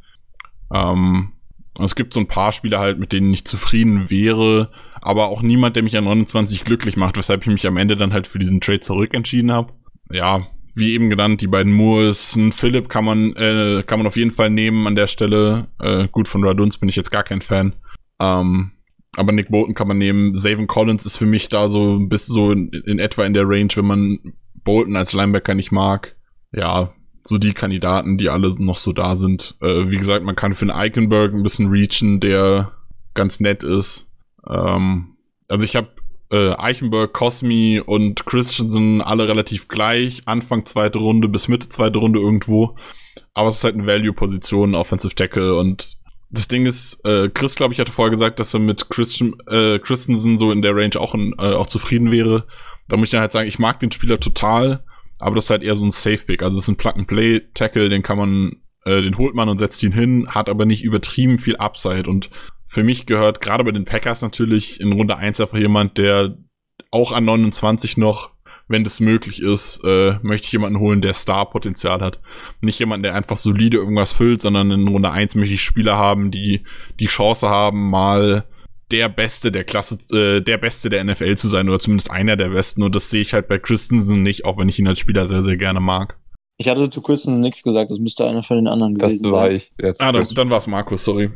Ähm, 0.73 1.31
es 1.79 1.95
gibt 1.95 2.13
so 2.13 2.19
ein 2.19 2.27
paar 2.27 2.51
Spieler 2.51 2.79
halt, 2.79 2.99
mit 2.99 3.13
denen 3.13 3.33
ich 3.33 3.45
zufrieden 3.45 4.09
wäre, 4.09 4.69
aber 5.01 5.29
auch 5.29 5.41
niemand, 5.41 5.75
der 5.75 5.83
mich 5.83 5.97
an 5.97 6.03
29 6.03 6.65
glücklich 6.65 6.97
macht, 6.97 7.17
weshalb 7.17 7.41
ich 7.41 7.47
mich 7.47 7.65
am 7.65 7.77
Ende 7.77 7.95
dann 7.95 8.13
halt 8.13 8.27
für 8.27 8.39
diesen 8.39 8.59
Trade 8.59 8.81
zurückentschieden 8.81 9.51
habe. 9.51 9.73
Ja, 10.11 10.47
wie 10.75 10.93
eben 10.93 11.09
genannt, 11.09 11.41
die 11.41 11.47
beiden 11.47 11.71
Moores, 11.71 12.35
ein 12.35 12.51
Philipp 12.51 12.89
kann 12.89 13.05
man, 13.05 13.33
äh, 13.35 13.83
kann 13.85 13.99
man 13.99 14.07
auf 14.07 14.17
jeden 14.17 14.31
Fall 14.31 14.49
nehmen 14.49 14.87
an 14.87 14.95
der 14.95 15.07
Stelle. 15.07 15.67
Äh, 15.79 16.07
gut, 16.11 16.27
von 16.27 16.43
Raduns 16.43 16.77
bin 16.77 16.89
ich 16.89 16.95
jetzt 16.95 17.11
gar 17.11 17.23
kein 17.23 17.41
Fan. 17.41 17.73
Ähm, 18.19 18.71
aber 19.17 19.31
Nick 19.31 19.49
Bolton 19.49 19.75
kann 19.75 19.87
man 19.87 19.97
nehmen. 19.97 20.35
Savin 20.35 20.67
Collins 20.67 21.05
ist 21.05 21.17
für 21.17 21.25
mich 21.25 21.49
da 21.49 21.67
so 21.67 21.99
bis 21.99 22.25
so 22.25 22.51
in, 22.51 22.69
in 22.69 22.99
etwa 22.99 23.25
in 23.25 23.33
der 23.33 23.47
Range, 23.47 23.69
wenn 23.75 23.85
man 23.85 24.19
Bolton 24.63 24.95
als 24.95 25.13
Linebacker 25.13 25.53
nicht 25.53 25.71
mag. 25.71 26.15
Ja, 26.53 26.93
so 27.25 27.37
die 27.37 27.53
Kandidaten, 27.53 28.17
die 28.17 28.29
alle 28.29 28.53
noch 28.59 28.77
so 28.77 28.93
da 28.93 29.15
sind. 29.15 29.57
Äh, 29.61 29.89
wie 29.89 29.97
gesagt, 29.97 30.23
man 30.23 30.35
kann 30.35 30.55
für 30.55 30.63
einen 30.63 30.71
Eichenberg 30.71 31.33
ein 31.33 31.43
bisschen 31.43 31.69
reachen, 31.69 32.19
der 32.19 32.71
ganz 33.13 33.39
nett 33.39 33.63
ist. 33.63 34.09
Ähm, 34.47 35.17
also 35.47 35.65
ich 35.65 35.75
habe 35.75 35.89
äh, 36.31 36.53
Eichenberg, 36.57 37.13
Cosmi 37.13 37.81
und 37.85 38.25
Christensen 38.25 39.01
alle 39.01 39.27
relativ 39.27 39.67
gleich. 39.67 40.23
Anfang 40.25 40.65
zweite 40.65 40.99
Runde 40.99 41.27
bis 41.27 41.47
Mitte 41.47 41.69
zweite 41.69 41.99
Runde 41.99 42.19
irgendwo. 42.19 42.75
Aber 43.33 43.49
es 43.49 43.57
ist 43.57 43.63
halt 43.63 43.75
eine 43.75 43.87
Value-Position, 43.87 44.75
Offensive 44.75 45.15
Tackle 45.15 45.55
und 45.55 45.97
das 46.31 46.47
Ding 46.47 46.65
ist, 46.65 47.01
äh, 47.03 47.29
Chris, 47.29 47.55
glaube 47.55 47.73
ich, 47.73 47.79
hatte 47.79 47.91
vorher 47.91 48.09
gesagt, 48.11 48.39
dass 48.39 48.53
er 48.53 48.61
mit 48.61 48.89
Christian, 48.89 49.35
äh, 49.47 49.79
Christensen 49.79 50.37
so 50.37 50.51
in 50.51 50.61
der 50.61 50.75
Range 50.75 50.97
auch, 50.97 51.13
in, 51.13 51.33
äh, 51.37 51.53
auch 51.53 51.67
zufrieden 51.67 52.09
wäre. 52.09 52.47
Da 52.87 52.95
muss 52.95 53.07
ich 53.07 53.11
dann 53.11 53.21
halt 53.21 53.33
sagen, 53.33 53.49
ich 53.49 53.59
mag 53.59 53.79
den 53.81 53.91
Spieler 53.91 54.19
total, 54.19 54.85
aber 55.19 55.35
das 55.35 55.45
ist 55.45 55.49
halt 55.49 55.63
eher 55.63 55.75
so 55.75 55.85
ein 55.85 55.91
Safe-Pick. 55.91 56.41
Also 56.41 56.57
es 56.57 56.63
ist 56.63 56.69
ein 56.69 56.77
Plug-and-Play-Tackle, 56.77 57.89
den 57.89 58.01
kann 58.01 58.17
man, 58.17 58.61
äh, 58.85 59.01
den 59.01 59.17
holt 59.17 59.35
man 59.35 59.49
und 59.49 59.59
setzt 59.59 59.83
ihn 59.83 59.91
hin, 59.91 60.27
hat 60.29 60.49
aber 60.49 60.65
nicht 60.65 60.83
übertrieben 60.83 61.39
viel 61.39 61.57
Upside 61.57 62.09
und 62.09 62.29
für 62.65 62.83
mich 62.83 63.05
gehört 63.05 63.41
gerade 63.41 63.65
bei 63.65 63.71
den 63.71 63.83
Packers 63.83 64.21
natürlich 64.21 64.79
in 64.79 64.93
Runde 64.93 65.17
1 65.17 65.41
einfach 65.41 65.57
jemand, 65.57 65.97
der 65.97 66.37
auch 66.89 67.11
an 67.11 67.25
29 67.25 67.97
noch, 67.97 68.31
wenn 68.69 68.85
das 68.85 69.01
möglich 69.01 69.41
ist, 69.41 69.81
äh, 69.83 70.15
möchte 70.21 70.45
ich 70.45 70.53
jemanden 70.53 70.79
holen, 70.79 71.01
der 71.01 71.11
Star-Potenzial 71.11 71.99
hat. 71.99 72.21
Nicht 72.61 72.79
jemanden, 72.79 73.03
der 73.03 73.15
einfach 73.15 73.35
solide 73.35 73.75
irgendwas 73.75 74.13
füllt, 74.13 74.41
sondern 74.41 74.71
in 74.71 74.87
Runde 74.87 75.11
1 75.11 75.35
möchte 75.35 75.55
ich 75.55 75.63
Spieler 75.63 75.97
haben, 75.97 76.31
die 76.31 76.63
die 77.01 77.07
Chance 77.07 77.49
haben, 77.49 77.89
mal 77.89 78.45
der 78.91 79.09
Beste 79.09 79.51
der 79.51 79.65
Klasse, 79.65 79.97
äh, 80.15 80.41
der 80.41 80.57
Beste 80.57 80.89
der 80.89 81.03
NFL 81.03 81.35
zu 81.35 81.49
sein 81.49 81.67
oder 81.67 81.79
zumindest 81.79 82.09
einer 82.09 82.37
der 82.37 82.49
Besten. 82.49 82.83
Und 82.83 82.95
das 82.95 83.09
sehe 83.09 83.21
ich 83.21 83.33
halt 83.33 83.49
bei 83.49 83.57
Christensen 83.57 84.23
nicht, 84.23 84.45
auch 84.45 84.57
wenn 84.57 84.69
ich 84.69 84.79
ihn 84.79 84.87
als 84.87 84.99
Spieler 84.99 85.27
sehr, 85.27 85.41
sehr 85.41 85.57
gerne 85.57 85.81
mag. 85.81 86.20
Ich 86.61 86.69
hatte 86.69 86.91
zu 86.91 87.01
Christensen 87.01 87.41
nichts 87.41 87.63
gesagt, 87.63 87.89
das 87.89 87.97
müsste 87.97 88.27
einer 88.27 88.43
von 88.43 88.57
den 88.57 88.67
anderen 88.67 88.95
gewesen 88.95 89.23
das 89.23 89.31
war 89.31 89.47
sein. 89.47 89.55
ich. 89.55 89.71
Jetzt 89.81 89.99
Ah, 89.99 90.11
dann, 90.11 90.27
dann 90.35 90.49
war 90.51 90.59
es 90.59 90.67
Markus, 90.67 91.03
sorry. 91.03 91.31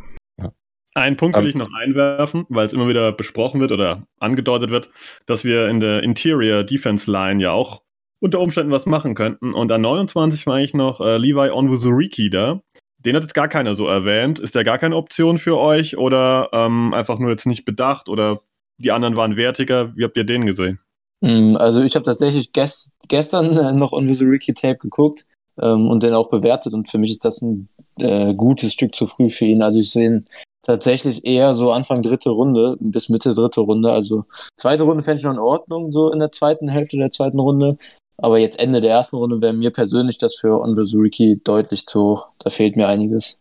Einen 0.94 1.18
Punkt 1.18 1.36
will 1.36 1.44
Ähm, 1.44 1.50
ich 1.50 1.56
noch 1.56 1.70
einwerfen, 1.74 2.46
weil 2.48 2.68
es 2.68 2.74
immer 2.74 2.88
wieder 2.88 3.12
besprochen 3.12 3.60
wird 3.60 3.72
oder 3.72 4.08
angedeutet 4.20 4.70
wird, 4.70 4.92
dass 5.26 5.44
wir 5.44 5.68
in 5.68 5.82
der 5.82 6.04
Interior 6.04 6.64
Defense 6.64 7.12
Line 7.12 7.42
ja 7.42 7.52
auch 7.52 7.82
unter 8.20 8.40
Umständen 8.40 8.72
was 8.72 8.86
machen 8.86 9.16
könnten. 9.16 9.54
Und 9.54 9.72
an 9.72 9.82
29 9.82 10.46
war 10.46 10.60
ich 10.60 10.74
noch 10.74 11.02
äh, 11.02 11.18
Levi 11.18 11.50
Onwuzuriki 11.50 12.30
da. 12.30 12.62
Den 13.00 13.16
hat 13.16 13.24
jetzt 13.24 13.34
gar 13.34 13.48
keiner 13.48 13.74
so 13.74 13.88
erwähnt. 13.88 14.40
Ist 14.40 14.54
der 14.54 14.64
gar 14.64 14.78
keine 14.78 14.96
Option 14.96 15.40
für 15.40 15.58
euch 15.58 15.98
oder 15.98 16.50
ähm, 16.54 16.94
einfach 16.94 17.18
nur 17.20 17.32
jetzt 17.32 17.46
nicht 17.46 17.66
bedacht 17.66 18.08
oder 18.08 18.40
die 18.78 18.92
anderen 18.92 19.16
waren 19.16 19.36
wertiger? 19.38 19.92
Wie 19.98 20.04
habt 20.06 20.18
ihr 20.18 20.24
den 20.24 20.46
gesehen? 20.46 20.80
Mm, 21.22 21.56
Also 21.58 21.82
ich 21.82 21.96
habe 21.96 22.06
tatsächlich 22.06 22.52
ges 22.52 22.92
gestern 23.08 23.52
noch 23.78 23.92
Unvisoriki 23.92 24.54
Tape 24.54 24.78
geguckt 24.78 25.26
ähm, 25.62 25.88
und 25.88 26.04
den 26.04 26.14
auch 26.14 26.30
bewertet 26.30 26.74
und 26.74 26.90
für 26.90 26.98
mich 26.98 27.12
ist 27.12 27.26
das 27.26 27.42
ein 27.42 27.70
äh, 28.00 28.34
gutes 28.34 28.74
Stück 28.74 28.96
zu 28.96 29.06
früh 29.06 29.30
für 29.30 29.46
ihn. 29.46 29.62
Also 29.62 29.80
ich 29.80 29.92
sehe 29.92 30.08
ihn 30.08 30.26
tatsächlich 30.64 31.26
eher 31.26 31.54
so 31.54 31.72
Anfang 31.72 32.02
dritte 32.02 32.32
Runde 32.32 32.76
bis 32.80 33.10
Mitte 33.10 33.34
dritte 33.34 33.62
Runde. 33.62 33.92
Also 33.92 34.26
zweite 34.58 34.84
Runde 34.84 35.04
fände 35.04 35.20
ich 35.20 35.26
noch 35.26 35.34
in 35.34 35.40
Ordnung, 35.40 35.92
so 35.92 36.12
in 36.12 36.20
der 36.20 36.32
zweiten 36.32 36.68
Hälfte 36.68 36.98
der 36.98 37.12
zweiten 37.12 37.40
Runde. 37.40 37.78
Aber 38.18 38.40
jetzt 38.40 38.60
Ende 38.60 38.82
der 38.82 38.92
ersten 38.92 39.18
Runde 39.18 39.42
wäre 39.42 39.54
mir 39.54 39.72
persönlich 39.72 40.18
das 40.18 40.36
für 40.36 40.60
Unvisoriki 40.60 41.42
deutlich 41.44 41.86
zu 41.86 42.02
hoch. 42.02 42.30
Da 42.40 42.50
fehlt 42.50 42.78
mir 42.78 42.88
einiges. 42.88 43.38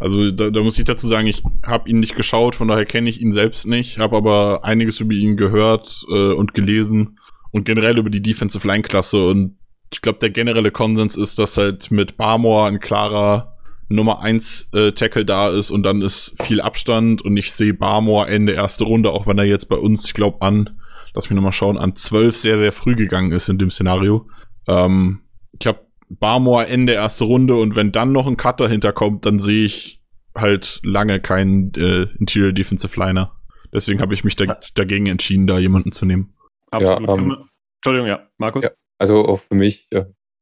Also 0.00 0.30
da, 0.30 0.50
da 0.50 0.62
muss 0.62 0.78
ich 0.78 0.86
dazu 0.86 1.06
sagen, 1.06 1.26
ich 1.26 1.42
habe 1.64 1.88
ihn 1.88 2.00
nicht 2.00 2.16
geschaut, 2.16 2.54
von 2.54 2.68
daher 2.68 2.86
kenne 2.86 3.10
ich 3.10 3.20
ihn 3.20 3.32
selbst 3.32 3.66
nicht, 3.66 3.98
habe 3.98 4.16
aber 4.16 4.64
einiges 4.64 4.98
über 4.98 5.12
ihn 5.12 5.36
gehört 5.36 6.04
äh, 6.10 6.32
und 6.32 6.54
gelesen 6.54 7.18
und 7.50 7.64
generell 7.64 7.98
über 7.98 8.08
die 8.08 8.22
Defensive 8.22 8.66
Line 8.66 8.82
Klasse 8.82 9.22
und 9.26 9.56
ich 9.92 10.00
glaube, 10.00 10.18
der 10.20 10.30
generelle 10.30 10.70
Konsens 10.70 11.16
ist, 11.16 11.38
dass 11.38 11.58
halt 11.58 11.90
mit 11.90 12.16
Barmore 12.16 12.68
ein 12.68 12.80
klarer 12.80 13.58
Nummer 13.88 14.20
1 14.20 14.70
äh, 14.72 14.92
Tackle 14.92 15.24
da 15.24 15.50
ist 15.50 15.70
und 15.70 15.82
dann 15.82 16.00
ist 16.00 16.40
viel 16.42 16.60
Abstand 16.60 17.22
und 17.22 17.36
ich 17.36 17.52
sehe 17.52 17.74
Barmore 17.74 18.28
Ende 18.28 18.52
erste 18.52 18.84
Runde, 18.84 19.10
auch 19.10 19.26
wenn 19.26 19.36
er 19.36 19.44
jetzt 19.44 19.68
bei 19.68 19.76
uns, 19.76 20.06
ich 20.06 20.14
glaube, 20.14 20.40
an, 20.42 20.78
lass 21.12 21.28
mich 21.28 21.34
nochmal 21.34 21.52
schauen, 21.52 21.76
an 21.76 21.94
12 21.94 22.36
sehr, 22.36 22.56
sehr 22.56 22.72
früh 22.72 22.94
gegangen 22.94 23.32
ist 23.32 23.48
in 23.48 23.58
dem 23.58 23.70
Szenario. 23.70 24.28
Ähm, 24.66 25.20
ich 25.58 25.66
habe 25.66 25.80
Barmore 26.10 26.66
Ende 26.66 26.92
erste 26.94 27.24
Runde 27.24 27.54
und 27.56 27.76
wenn 27.76 27.92
dann 27.92 28.12
noch 28.12 28.26
ein 28.26 28.36
Cutter 28.36 28.68
hinterkommt, 28.68 29.24
dann 29.26 29.38
sehe 29.38 29.64
ich 29.64 30.02
halt 30.34 30.80
lange 30.82 31.20
keinen 31.20 31.72
äh, 31.74 32.02
Interior 32.18 32.52
Defensive 32.52 32.98
Liner. 32.98 33.36
Deswegen 33.72 34.00
habe 34.00 34.14
ich 34.14 34.24
mich 34.24 34.34
da, 34.36 34.58
dagegen 34.74 35.06
entschieden, 35.06 35.46
da 35.46 35.58
jemanden 35.58 35.92
zu 35.92 36.04
nehmen. 36.04 36.34
Absolut. 36.70 37.08
ähm, 37.08 37.16
Kann 37.16 37.26
man- 37.28 37.48
Entschuldigung, 37.76 38.08
ja. 38.08 38.28
Markus? 38.36 38.64
Ja. 38.64 38.70
Also 38.98 39.24
auch 39.24 39.38
für 39.38 39.54
mich, 39.54 39.88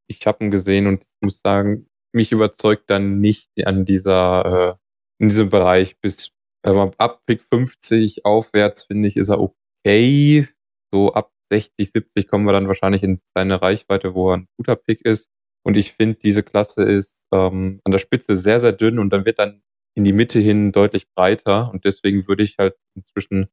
ich 0.08 0.26
habe 0.26 0.44
ihn 0.44 0.50
gesehen 0.50 0.86
und 0.86 1.02
ich 1.02 1.08
muss 1.22 1.40
sagen, 1.40 1.86
mich 2.12 2.32
überzeugt 2.32 2.90
dann 2.90 3.20
nicht 3.20 3.50
an 3.64 3.84
dieser, 3.84 4.78
äh, 4.78 5.22
in 5.22 5.28
diesem 5.28 5.50
Bereich 5.50 6.00
bis 6.00 6.32
äh, 6.64 6.70
ab 6.96 7.20
Pick 7.26 7.42
50 7.52 8.24
aufwärts, 8.24 8.82
finde 8.84 9.06
ich, 9.08 9.16
ist 9.16 9.28
er 9.28 9.40
okay. 9.40 10.48
So 10.92 11.12
ab 11.12 11.30
60, 11.52 11.90
70 11.92 12.28
kommen 12.28 12.44
wir 12.46 12.52
dann 12.52 12.66
wahrscheinlich 12.66 13.02
in 13.02 13.20
seine 13.34 13.60
Reichweite, 13.62 14.14
wo 14.14 14.30
er 14.30 14.38
ein 14.38 14.48
guter 14.56 14.74
Pick 14.76 15.02
ist. 15.02 15.28
Und 15.68 15.76
ich 15.76 15.92
finde, 15.92 16.18
diese 16.22 16.42
Klasse 16.42 16.82
ist 16.84 17.20
ähm, 17.30 17.82
an 17.84 17.92
der 17.92 17.98
Spitze 17.98 18.36
sehr, 18.36 18.58
sehr 18.58 18.72
dünn 18.72 18.98
und 18.98 19.10
dann 19.10 19.26
wird 19.26 19.38
dann 19.38 19.60
in 19.94 20.02
die 20.02 20.14
Mitte 20.14 20.40
hin 20.40 20.72
deutlich 20.72 21.12
breiter. 21.14 21.70
Und 21.70 21.84
deswegen 21.84 22.26
würde 22.26 22.42
ich 22.42 22.56
halt 22.58 22.76
inzwischen 22.94 23.48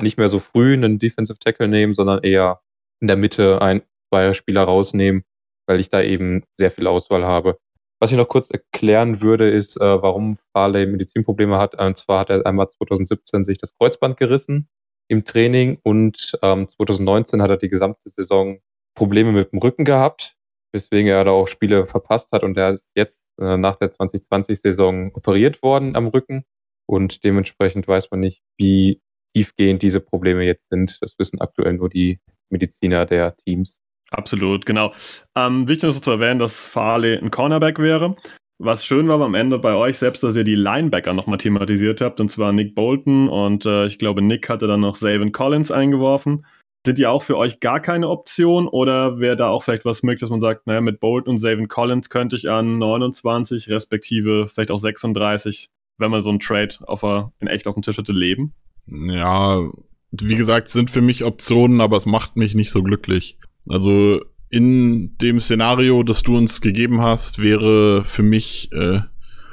nicht 0.00 0.18
mehr 0.18 0.28
so 0.28 0.38
früh 0.38 0.72
einen 0.74 1.00
Defensive 1.00 1.40
Tackle 1.40 1.66
nehmen, 1.66 1.94
sondern 1.94 2.22
eher 2.22 2.60
in 3.00 3.08
der 3.08 3.16
Mitte 3.16 3.60
ein, 3.60 3.82
zwei 4.08 4.34
Spieler 4.34 4.62
rausnehmen, 4.62 5.24
weil 5.66 5.80
ich 5.80 5.90
da 5.90 6.00
eben 6.00 6.44
sehr 6.56 6.70
viel 6.70 6.86
Auswahl 6.86 7.24
habe. 7.24 7.58
Was 8.00 8.12
ich 8.12 8.16
noch 8.16 8.28
kurz 8.28 8.50
erklären 8.50 9.20
würde, 9.20 9.50
ist, 9.50 9.80
äh, 9.80 10.00
warum 10.00 10.36
Farley 10.52 10.86
Medizinprobleme 10.86 11.58
hat. 11.58 11.74
Und 11.80 11.96
zwar 11.96 12.20
hat 12.20 12.30
er 12.30 12.46
einmal 12.46 12.68
2017 12.68 13.42
sich 13.42 13.58
das 13.58 13.74
Kreuzband 13.76 14.16
gerissen 14.16 14.68
im 15.08 15.24
Training 15.24 15.80
und 15.82 16.38
ähm, 16.40 16.68
2019 16.68 17.42
hat 17.42 17.50
er 17.50 17.56
die 17.56 17.68
gesamte 17.68 18.08
Saison 18.08 18.60
Probleme 18.94 19.32
mit 19.32 19.50
dem 19.50 19.58
Rücken 19.58 19.84
gehabt, 19.84 20.37
weswegen 20.78 21.10
er 21.10 21.24
da 21.24 21.32
auch 21.32 21.48
Spiele 21.48 21.86
verpasst 21.86 22.30
hat 22.30 22.44
und 22.44 22.56
er 22.56 22.74
ist 22.74 22.92
jetzt 22.94 23.20
äh, 23.40 23.56
nach 23.56 23.76
der 23.76 23.90
2020-Saison 23.90 25.10
operiert 25.14 25.60
worden 25.62 25.96
am 25.96 26.06
Rücken 26.06 26.44
und 26.86 27.24
dementsprechend 27.24 27.88
weiß 27.88 28.10
man 28.12 28.20
nicht, 28.20 28.42
wie 28.56 29.00
tiefgehend 29.34 29.82
diese 29.82 30.00
Probleme 30.00 30.44
jetzt 30.44 30.70
sind. 30.70 30.98
Das 31.02 31.18
wissen 31.18 31.40
aktuell 31.40 31.74
nur 31.74 31.88
die 31.88 32.20
Mediziner 32.48 33.06
der 33.06 33.36
Teams. 33.36 33.80
Absolut, 34.10 34.64
genau. 34.64 34.92
Ähm, 35.34 35.68
wichtig 35.68 35.90
ist 35.90 36.04
zu 36.04 36.12
erwähnen, 36.12 36.38
dass 36.38 36.64
Farley 36.64 37.18
ein 37.18 37.30
Cornerback 37.30 37.78
wäre. 37.78 38.16
Was 38.60 38.84
schön 38.84 39.06
war 39.06 39.20
am 39.20 39.34
Ende 39.34 39.58
bei 39.58 39.74
euch 39.74 39.98
selbst, 39.98 40.22
dass 40.22 40.34
ihr 40.34 40.44
die 40.44 40.54
Linebacker 40.54 41.12
nochmal 41.12 41.38
thematisiert 41.38 42.00
habt, 42.00 42.20
und 42.20 42.30
zwar 42.30 42.52
Nick 42.52 42.74
Bolton 42.74 43.28
und 43.28 43.66
äh, 43.66 43.86
ich 43.86 43.98
glaube, 43.98 44.22
Nick 44.22 44.48
hatte 44.48 44.66
dann 44.66 44.80
noch 44.80 44.96
Savin 44.96 45.30
Collins 45.30 45.70
eingeworfen. 45.70 46.44
Sind 46.88 46.96
die 46.96 47.06
auch 47.06 47.22
für 47.22 47.36
euch 47.36 47.60
gar 47.60 47.80
keine 47.80 48.08
Option 48.08 48.66
oder 48.66 49.20
wäre 49.20 49.36
da 49.36 49.50
auch 49.50 49.62
vielleicht 49.62 49.84
was 49.84 50.02
möglich, 50.02 50.20
dass 50.20 50.30
man 50.30 50.40
sagt, 50.40 50.66
naja, 50.66 50.80
mit 50.80 51.00
Bolt 51.00 51.28
und 51.28 51.36
Savin 51.36 51.68
Collins 51.68 52.08
könnte 52.08 52.34
ich 52.34 52.48
an 52.48 52.78
29 52.78 53.68
respektive 53.68 54.48
vielleicht 54.48 54.70
auch 54.70 54.78
36, 54.78 55.68
wenn 55.98 56.10
man 56.10 56.22
so 56.22 56.30
einen 56.30 56.40
Trade 56.40 56.76
auf 56.86 57.04
a, 57.04 57.30
in 57.40 57.46
echt 57.46 57.66
auf 57.66 57.74
dem 57.74 57.82
Tisch 57.82 57.98
hätte, 57.98 58.14
leben? 58.14 58.54
Ja, 58.86 59.68
wie 60.12 60.36
gesagt, 60.36 60.70
sind 60.70 60.90
für 60.90 61.02
mich 61.02 61.24
Optionen, 61.24 61.82
aber 61.82 61.98
es 61.98 62.06
macht 62.06 62.36
mich 62.36 62.54
nicht 62.54 62.70
so 62.70 62.82
glücklich. 62.82 63.36
Also 63.68 64.22
in 64.48 65.18
dem 65.18 65.40
Szenario, 65.40 66.02
das 66.04 66.22
du 66.22 66.38
uns 66.38 66.62
gegeben 66.62 67.02
hast, 67.02 67.38
wäre 67.38 68.02
für 68.06 68.22
mich, 68.22 68.72
äh, 68.72 69.00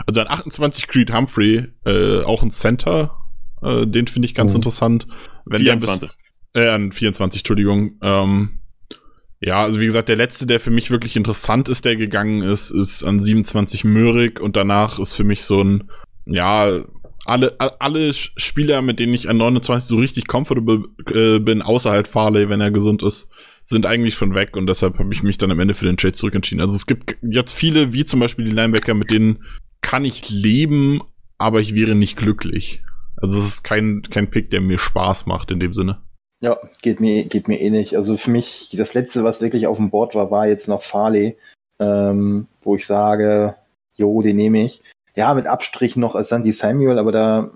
also 0.07 0.21
ein 0.21 0.29
28 0.29 0.87
Creed 0.87 1.13
Humphrey, 1.13 1.67
äh, 1.85 2.21
auch 2.21 2.43
ein 2.43 2.51
Center, 2.51 3.17
äh, 3.61 3.85
den 3.85 4.07
finde 4.07 4.25
ich 4.25 4.35
ganz 4.35 4.53
mhm. 4.53 4.59
interessant. 4.59 5.05
Wenn 5.43 5.63
24. 5.63 6.11
Äh, 6.55 6.89
24, 6.89 7.41
Entschuldigung. 7.41 7.99
Ähm, 8.01 8.59
ja, 9.41 9.61
also 9.61 9.79
wie 9.79 9.85
gesagt, 9.85 10.09
der 10.09 10.15
letzte, 10.15 10.47
der 10.47 10.59
für 10.59 10.71
mich 10.71 10.89
wirklich 10.89 11.17
interessant 11.17 11.67
ist, 11.69 11.85
der 11.85 11.97
gegangen 11.97 12.41
ist, 12.41 12.71
ist 12.71 13.03
an 13.03 13.19
27 13.19 13.83
Möhrig 13.83 14.39
und 14.39 14.55
danach 14.55 14.97
ist 14.97 15.13
für 15.13 15.25
mich 15.25 15.43
so 15.43 15.61
ein, 15.61 15.91
ja, 16.25 16.83
alle, 17.25 17.55
alle 17.59 18.13
Spieler, 18.13 18.81
mit 18.81 18.99
denen 18.99 19.13
ich 19.13 19.29
an 19.29 19.37
29 19.37 19.87
so 19.87 19.97
richtig 19.97 20.27
comfortable 20.27 20.85
äh, 21.11 21.39
bin, 21.39 21.61
außer 21.61 21.91
halt 21.91 22.07
Farley, 22.07 22.49
wenn 22.49 22.61
er 22.61 22.71
gesund 22.71 23.03
ist, 23.03 23.27
sind 23.63 23.85
eigentlich 23.85 24.15
schon 24.15 24.35
weg 24.35 24.55
und 24.55 24.67
deshalb 24.67 24.97
habe 24.99 25.13
ich 25.13 25.23
mich 25.23 25.37
dann 25.37 25.51
am 25.51 25.59
Ende 25.59 25.73
für 25.73 25.85
den 25.85 25.97
Trade 25.97 26.13
zurückentschieden. 26.13 26.61
Also 26.61 26.75
es 26.75 26.85
gibt 26.85 27.17
jetzt 27.21 27.51
viele, 27.51 27.93
wie 27.93 28.05
zum 28.05 28.19
Beispiel 28.19 28.45
die 28.45 28.51
Linebacker, 28.51 28.93
mit 28.93 29.11
denen 29.11 29.43
kann 29.81 30.05
ich 30.05 30.29
leben, 30.29 31.01
aber 31.37 31.59
ich 31.59 31.75
wäre 31.75 31.95
nicht 31.95 32.15
glücklich. 32.15 32.83
Also 33.17 33.39
es 33.39 33.47
ist 33.47 33.63
kein, 33.63 34.03
kein 34.03 34.29
Pick, 34.29 34.51
der 34.51 34.61
mir 34.61 34.77
Spaß 34.77 35.25
macht 35.25 35.51
in 35.51 35.59
dem 35.59 35.73
Sinne. 35.73 36.04
Ja, 36.45 36.59
geht 36.83 36.99
mir, 36.99 37.25
geht 37.25 37.47
mir 37.47 37.59
eh 37.59 37.71
nicht. 37.71 37.97
Also 37.97 38.17
für 38.17 38.29
mich, 38.29 38.69
das 38.77 38.93
letzte, 38.93 39.23
was 39.23 39.41
wirklich 39.41 39.65
auf 39.65 39.77
dem 39.77 39.89
Board 39.89 40.13
war, 40.13 40.29
war 40.29 40.45
jetzt 40.45 40.67
noch 40.67 40.83
Farley, 40.83 41.37
ähm, 41.79 42.45
wo 42.61 42.75
ich 42.75 42.85
sage, 42.85 43.55
jo, 43.95 44.21
den 44.21 44.35
nehme 44.35 44.63
ich. 44.63 44.83
Ja, 45.15 45.33
mit 45.33 45.47
Abstrich 45.47 45.95
noch 45.95 46.13
als 46.13 46.29
Sandy 46.29 46.51
Samuel, 46.51 46.99
aber 46.99 47.11
da 47.11 47.49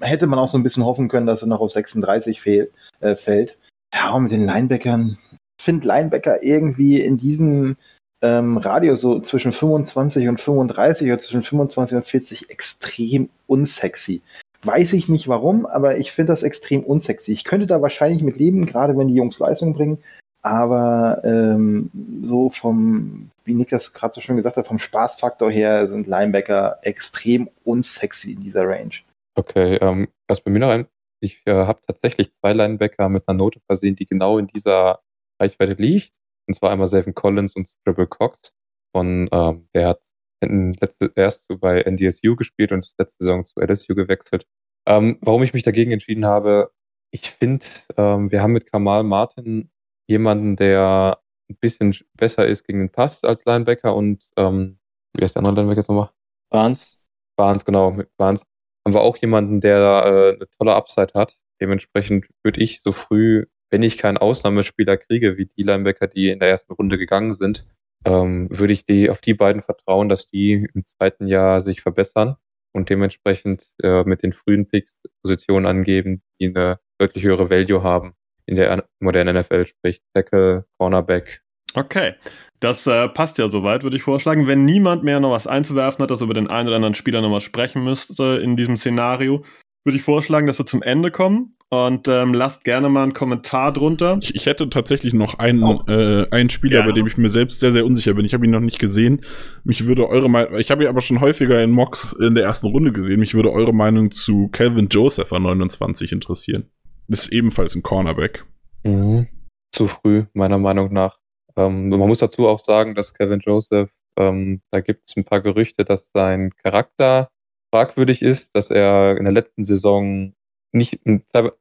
hätte 0.00 0.26
man 0.26 0.38
auch 0.38 0.48
so 0.48 0.56
ein 0.56 0.62
bisschen 0.62 0.86
hoffen 0.86 1.08
können, 1.08 1.26
dass 1.26 1.42
er 1.42 1.48
noch 1.48 1.60
auf 1.60 1.72
36 1.72 2.40
fehl, 2.40 2.70
äh, 3.00 3.14
fällt. 3.14 3.58
Ja, 3.92 4.14
und 4.14 4.22
mit 4.22 4.32
den 4.32 4.46
Linebackern, 4.46 5.18
finde 5.60 5.86
Linebacker 5.88 6.42
irgendwie 6.42 6.98
in 6.98 7.18
diesem 7.18 7.76
ähm, 8.22 8.56
Radio 8.56 8.96
so 8.96 9.20
zwischen 9.20 9.52
25 9.52 10.28
und 10.28 10.40
35 10.40 11.06
oder 11.08 11.18
zwischen 11.18 11.42
25 11.42 11.94
und 11.94 12.06
40 12.06 12.48
extrem 12.48 13.28
unsexy. 13.46 14.22
Weiß 14.62 14.92
ich 14.92 15.08
nicht 15.08 15.28
warum, 15.28 15.64
aber 15.64 15.98
ich 15.98 16.12
finde 16.12 16.32
das 16.32 16.42
extrem 16.42 16.82
unsexy. 16.82 17.32
Ich 17.32 17.44
könnte 17.44 17.66
da 17.66 17.80
wahrscheinlich 17.80 18.22
mit 18.22 18.36
leben, 18.36 18.66
gerade 18.66 18.96
wenn 18.96 19.08
die 19.08 19.14
Jungs 19.14 19.38
Leistung 19.38 19.72
bringen. 19.72 19.98
Aber 20.42 21.20
ähm, 21.24 21.90
so 22.22 22.50
vom, 22.50 23.28
wie 23.44 23.54
Nick 23.54 23.70
das 23.70 23.92
gerade 23.92 24.14
so 24.14 24.20
schön 24.20 24.36
gesagt 24.36 24.56
hat, 24.56 24.66
vom 24.66 24.78
Spaßfaktor 24.78 25.50
her 25.50 25.88
sind 25.88 26.06
Linebacker 26.06 26.78
extrem 26.82 27.48
unsexy 27.64 28.32
in 28.32 28.42
dieser 28.42 28.66
Range. 28.66 28.94
Okay, 29.34 29.76
ähm, 29.76 30.08
was 30.28 30.40
bei 30.40 30.50
mir 30.50 30.60
noch 30.60 30.70
ein, 30.70 30.86
ich 31.20 31.42
äh, 31.46 31.52
habe 31.52 31.80
tatsächlich 31.86 32.32
zwei 32.32 32.52
Linebacker 32.52 33.08
mit 33.08 33.28
einer 33.28 33.38
Note 33.38 33.60
versehen, 33.66 33.96
die 33.96 34.06
genau 34.06 34.38
in 34.38 34.46
dieser 34.46 35.00
Reichweite 35.40 35.74
liegt. 35.74 36.12
Und 36.46 36.54
zwar 36.54 36.70
einmal 36.70 36.86
Savin 36.86 37.14
Collins 37.14 37.54
und 37.54 37.68
Scribble 37.68 38.06
Cox. 38.06 38.54
Von, 38.92 39.28
ähm, 39.30 39.68
der 39.74 39.88
hat 39.88 40.00
letzte, 40.42 41.12
erst 41.14 41.46
so 41.46 41.58
bei 41.58 41.82
NDSU 41.82 42.36
gespielt 42.36 42.72
und 42.72 42.92
letzte 42.98 43.24
Saison 43.24 43.44
zu 43.44 43.60
LSU 43.60 43.94
gewechselt. 43.94 44.46
Ähm, 44.86 45.18
warum 45.20 45.42
ich 45.42 45.54
mich 45.54 45.62
dagegen 45.62 45.92
entschieden 45.92 46.24
habe, 46.24 46.72
ich 47.12 47.30
finde, 47.30 47.64
ähm, 47.96 48.30
wir 48.30 48.42
haben 48.42 48.52
mit 48.52 48.70
Kamal 48.70 49.02
Martin 49.02 49.70
jemanden, 50.06 50.56
der 50.56 51.20
ein 51.50 51.56
bisschen 51.56 51.94
besser 52.14 52.46
ist 52.46 52.64
gegen 52.64 52.78
den 52.78 52.90
Pass 52.90 53.24
als 53.24 53.44
Linebacker 53.44 53.94
und 53.94 54.30
ähm, 54.36 54.78
wie 55.14 55.22
heißt 55.22 55.34
der 55.34 55.40
andere 55.40 55.56
Linebacker 55.56 55.80
jetzt 55.80 55.88
nochmal? 55.88 56.10
Barnes. 56.50 57.00
Barnes, 57.36 57.64
genau, 57.64 57.90
mit 57.90 58.14
Barnes 58.16 58.44
haben 58.84 58.94
wir 58.94 59.00
auch 59.00 59.16
jemanden, 59.16 59.60
der 59.60 59.78
äh, 59.78 60.36
eine 60.36 60.48
tolle 60.58 60.74
Upside 60.74 61.12
hat. 61.14 61.38
Dementsprechend 61.60 62.28
würde 62.42 62.62
ich 62.62 62.80
so 62.82 62.92
früh 62.92 63.46
wenn 63.70 63.82
ich 63.82 63.98
keinen 63.98 64.18
Ausnahmespieler 64.18 64.96
kriege, 64.96 65.38
wie 65.38 65.46
die 65.46 65.62
Linebacker, 65.62 66.08
die 66.08 66.28
in 66.28 66.40
der 66.40 66.48
ersten 66.48 66.72
Runde 66.72 66.98
gegangen 66.98 67.34
sind, 67.34 67.66
ähm, 68.04 68.48
würde 68.50 68.72
ich 68.72 68.86
die 68.86 69.10
auf 69.10 69.20
die 69.20 69.34
beiden 69.34 69.62
vertrauen, 69.62 70.08
dass 70.08 70.30
die 70.30 70.68
im 70.74 70.84
zweiten 70.84 71.26
Jahr 71.26 71.60
sich 71.60 71.82
verbessern 71.82 72.36
und 72.72 72.88
dementsprechend 72.88 73.70
äh, 73.82 74.04
mit 74.04 74.22
den 74.22 74.32
frühen 74.32 74.66
Picks 74.66 74.98
Positionen 75.22 75.66
angeben, 75.66 76.22
die 76.40 76.46
eine 76.46 76.78
deutlich 76.98 77.24
höhere 77.24 77.50
Value 77.50 77.82
haben 77.82 78.14
in 78.46 78.56
der 78.56 78.84
modernen 79.00 79.36
NFL, 79.36 79.66
sprich 79.66 80.02
Tackle, 80.14 80.64
Cornerback. 80.78 81.42
Okay, 81.74 82.14
das 82.58 82.86
äh, 82.86 83.08
passt 83.08 83.38
ja 83.38 83.46
soweit, 83.46 83.84
würde 83.84 83.96
ich 83.96 84.02
vorschlagen. 84.02 84.48
Wenn 84.48 84.64
niemand 84.64 85.04
mehr 85.04 85.20
noch 85.20 85.30
was 85.30 85.46
einzuwerfen 85.46 86.02
hat, 86.02 86.10
dass 86.10 86.20
über 86.20 86.34
den 86.34 86.48
einen 86.48 86.68
oder 86.68 86.76
anderen 86.76 86.94
Spieler 86.94 87.20
noch 87.20 87.30
was 87.30 87.44
sprechen 87.44 87.84
müsste 87.84 88.40
in 88.42 88.56
diesem 88.56 88.76
Szenario, 88.76 89.44
würde 89.84 89.96
ich 89.96 90.02
vorschlagen, 90.02 90.46
dass 90.46 90.58
wir 90.58 90.66
zum 90.66 90.82
Ende 90.82 91.10
kommen 91.10 91.54
und 91.70 92.08
ähm, 92.08 92.34
lasst 92.34 92.64
gerne 92.64 92.88
mal 92.88 93.04
einen 93.04 93.14
Kommentar 93.14 93.72
drunter. 93.72 94.18
Ich, 94.20 94.34
ich 94.34 94.46
hätte 94.46 94.68
tatsächlich 94.68 95.14
noch 95.14 95.38
einen, 95.38 95.62
oh. 95.62 95.84
äh, 95.86 96.28
einen 96.30 96.50
Spieler, 96.50 96.78
gerne. 96.78 96.90
bei 96.90 96.94
dem 96.96 97.06
ich 97.06 97.16
mir 97.16 97.30
selbst 97.30 97.60
sehr, 97.60 97.72
sehr 97.72 97.86
unsicher 97.86 98.14
bin. 98.14 98.24
Ich 98.24 98.34
habe 98.34 98.44
ihn 98.44 98.50
noch 98.50 98.60
nicht 98.60 98.80
gesehen. 98.80 99.24
Mich 99.62 99.86
würde 99.86 100.08
eure 100.08 100.28
Meinung, 100.28 100.58
ich 100.58 100.72
habe 100.72 100.82
ihn 100.82 100.88
aber 100.88 101.00
schon 101.00 101.20
häufiger 101.20 101.62
in 101.62 101.70
Mox 101.70 102.12
in 102.12 102.34
der 102.34 102.44
ersten 102.44 102.66
Runde 102.66 102.92
gesehen. 102.92 103.20
Mich 103.20 103.34
würde 103.34 103.52
eure 103.52 103.72
Meinung 103.72 104.10
zu 104.10 104.48
Calvin 104.48 104.88
Joseph 104.88 105.32
an 105.32 105.44
29 105.44 106.10
interessieren. 106.10 106.68
Ist 107.06 107.32
ebenfalls 107.32 107.76
ein 107.76 107.82
Cornerback. 107.82 108.44
Mhm. 108.82 109.28
Zu 109.72 109.86
früh, 109.86 110.24
meiner 110.32 110.58
Meinung 110.58 110.92
nach. 110.92 111.18
Ähm, 111.56 111.88
man 111.88 112.00
muss 112.00 112.18
dazu 112.18 112.48
auch 112.48 112.58
sagen, 112.58 112.96
dass 112.96 113.14
Calvin 113.14 113.40
Joseph, 113.40 113.90
ähm, 114.16 114.60
da 114.72 114.80
gibt 114.80 115.08
es 115.08 115.16
ein 115.16 115.24
paar 115.24 115.40
Gerüchte, 115.40 115.84
dass 115.84 116.10
sein 116.12 116.50
Charakter 116.64 117.30
fragwürdig 117.72 118.22
ist, 118.22 118.56
dass 118.56 118.72
er 118.72 119.16
in 119.16 119.24
der 119.24 119.32
letzten 119.32 119.62
Saison 119.62 120.32
nicht 120.72 121.00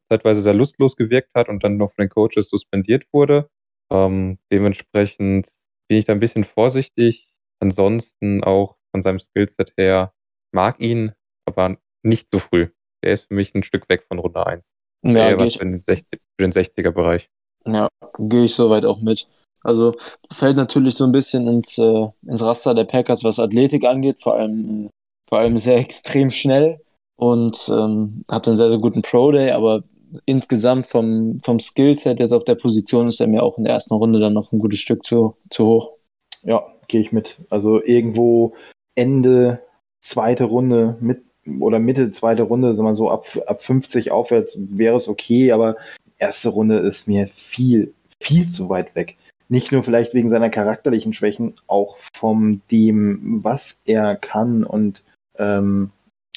zeitweise 0.10 0.42
sehr 0.42 0.54
lustlos 0.54 0.96
gewirkt 0.96 1.34
hat 1.36 1.50
und 1.50 1.64
dann 1.64 1.78
noch 1.78 1.92
von 1.94 2.06
den 2.06 2.10
Coaches 2.10 2.50
suspendiert 2.50 3.06
wurde. 3.12 3.50
Ähm, 3.92 4.38
dementsprechend 4.52 5.48
bin 5.88 5.98
ich 5.98 6.06
da 6.06 6.14
ein 6.14 6.20
bisschen 6.20 6.44
vorsichtig. 6.44 7.34
Ansonsten 7.60 8.44
auch 8.44 8.78
von 8.92 9.02
seinem 9.02 9.20
Skillset 9.20 9.74
her 9.78 10.14
mag 10.52 10.80
ihn, 10.80 11.14
aber 11.46 11.78
nicht 12.04 12.30
so 12.32 12.40
früh. 12.40 12.68
Er 13.02 13.14
ist 13.14 13.28
für 13.28 13.34
mich 13.34 13.54
ein 13.56 13.64
Stück 13.64 13.90
weg 13.90 14.06
von 14.08 14.20
Runde 14.20 14.46
1. 14.46 14.72
Ja, 15.04 15.38
was 15.40 15.56
für 15.56 15.66
den, 15.66 15.80
60, 15.80 16.20
für 16.38 16.48
den 16.48 16.52
60er-Bereich. 16.52 17.30
Ja, 17.66 17.88
gehe 18.18 18.46
ich 18.46 18.56
soweit 18.56 18.86
auch 18.86 19.02
mit. 19.02 19.28
Also 19.64 19.94
fällt 20.32 20.56
natürlich 20.56 20.96
so 20.96 21.06
ein 21.06 21.12
bisschen 21.12 21.48
ins, 21.48 21.78
äh, 21.78 22.08
ins 22.26 22.42
Raster 22.42 22.74
der 22.74 22.86
Packers, 22.86 23.24
was 23.24 23.40
Athletik 23.40 23.86
angeht, 23.86 24.22
vor 24.22 24.36
allem 24.36 24.86
äh, 24.86 24.90
vor 25.30 25.40
allem 25.40 25.58
sehr 25.58 25.78
extrem 25.86 26.32
schnell 26.32 26.82
und 27.20 27.70
ähm, 27.70 28.24
hat 28.32 28.48
einen 28.48 28.56
sehr, 28.56 28.70
sehr 28.70 28.80
guten 28.80 29.02
Pro-Day, 29.02 29.52
aber 29.52 29.84
insgesamt 30.26 30.88
vom, 30.88 31.38
vom 31.44 31.60
Skillset 31.60 32.18
jetzt 32.18 32.32
auf 32.32 32.46
der 32.46 32.56
Position 32.56 33.10
ist 33.10 33.20
er 33.20 33.28
mir 33.28 33.44
auch 33.44 33.58
in 33.58 33.66
der 33.66 33.74
ersten 33.74 33.94
Runde 33.94 34.20
dann 34.20 34.32
noch 34.32 34.54
ein 34.54 34.60
gutes 34.60 34.80
Stück 34.80 35.06
zu, 35.06 35.36
zu 35.50 35.66
hoch. 35.66 35.92
Ja, 36.44 36.64
gehe 36.88 37.02
ich 37.02 37.12
mit. 37.12 37.38
Also 37.50 37.84
irgendwo 37.84 38.54
Ende 38.96 39.60
zweite 40.00 40.46
Runde 40.46 40.98
mit 41.02 41.22
oder 41.60 41.80
Mitte 41.80 42.12
zweite 42.12 42.44
Runde, 42.44 42.74
sagen 42.74 42.88
wir 42.88 42.96
so 42.96 43.12
ab, 43.12 43.26
ab 43.48 43.62
50 43.62 44.12
aufwärts 44.12 44.58
wäre 44.58 44.96
es 44.96 45.10
okay, 45.10 45.52
aber 45.52 45.76
erste 46.20 46.50
Runde 46.50 46.80
ist 46.80 47.08
mir 47.08 47.28
viel, 47.28 47.94
viel 48.22 48.48
zu 48.48 48.70
weit 48.70 48.96
weg. 48.96 49.18
Nicht 49.50 49.74
nur 49.74 49.84
vielleicht 49.84 50.14
wegen 50.14 50.30
seiner 50.30 50.50
charakterlichen 50.50 51.12
Schwächen, 51.12 51.56
auch 51.68 51.98
vom 52.14 52.62
dem, 52.72 53.44
was 53.44 53.78
er 53.84 54.16
kann 54.16 54.64
und 54.64 55.04
ähm, 55.38 55.92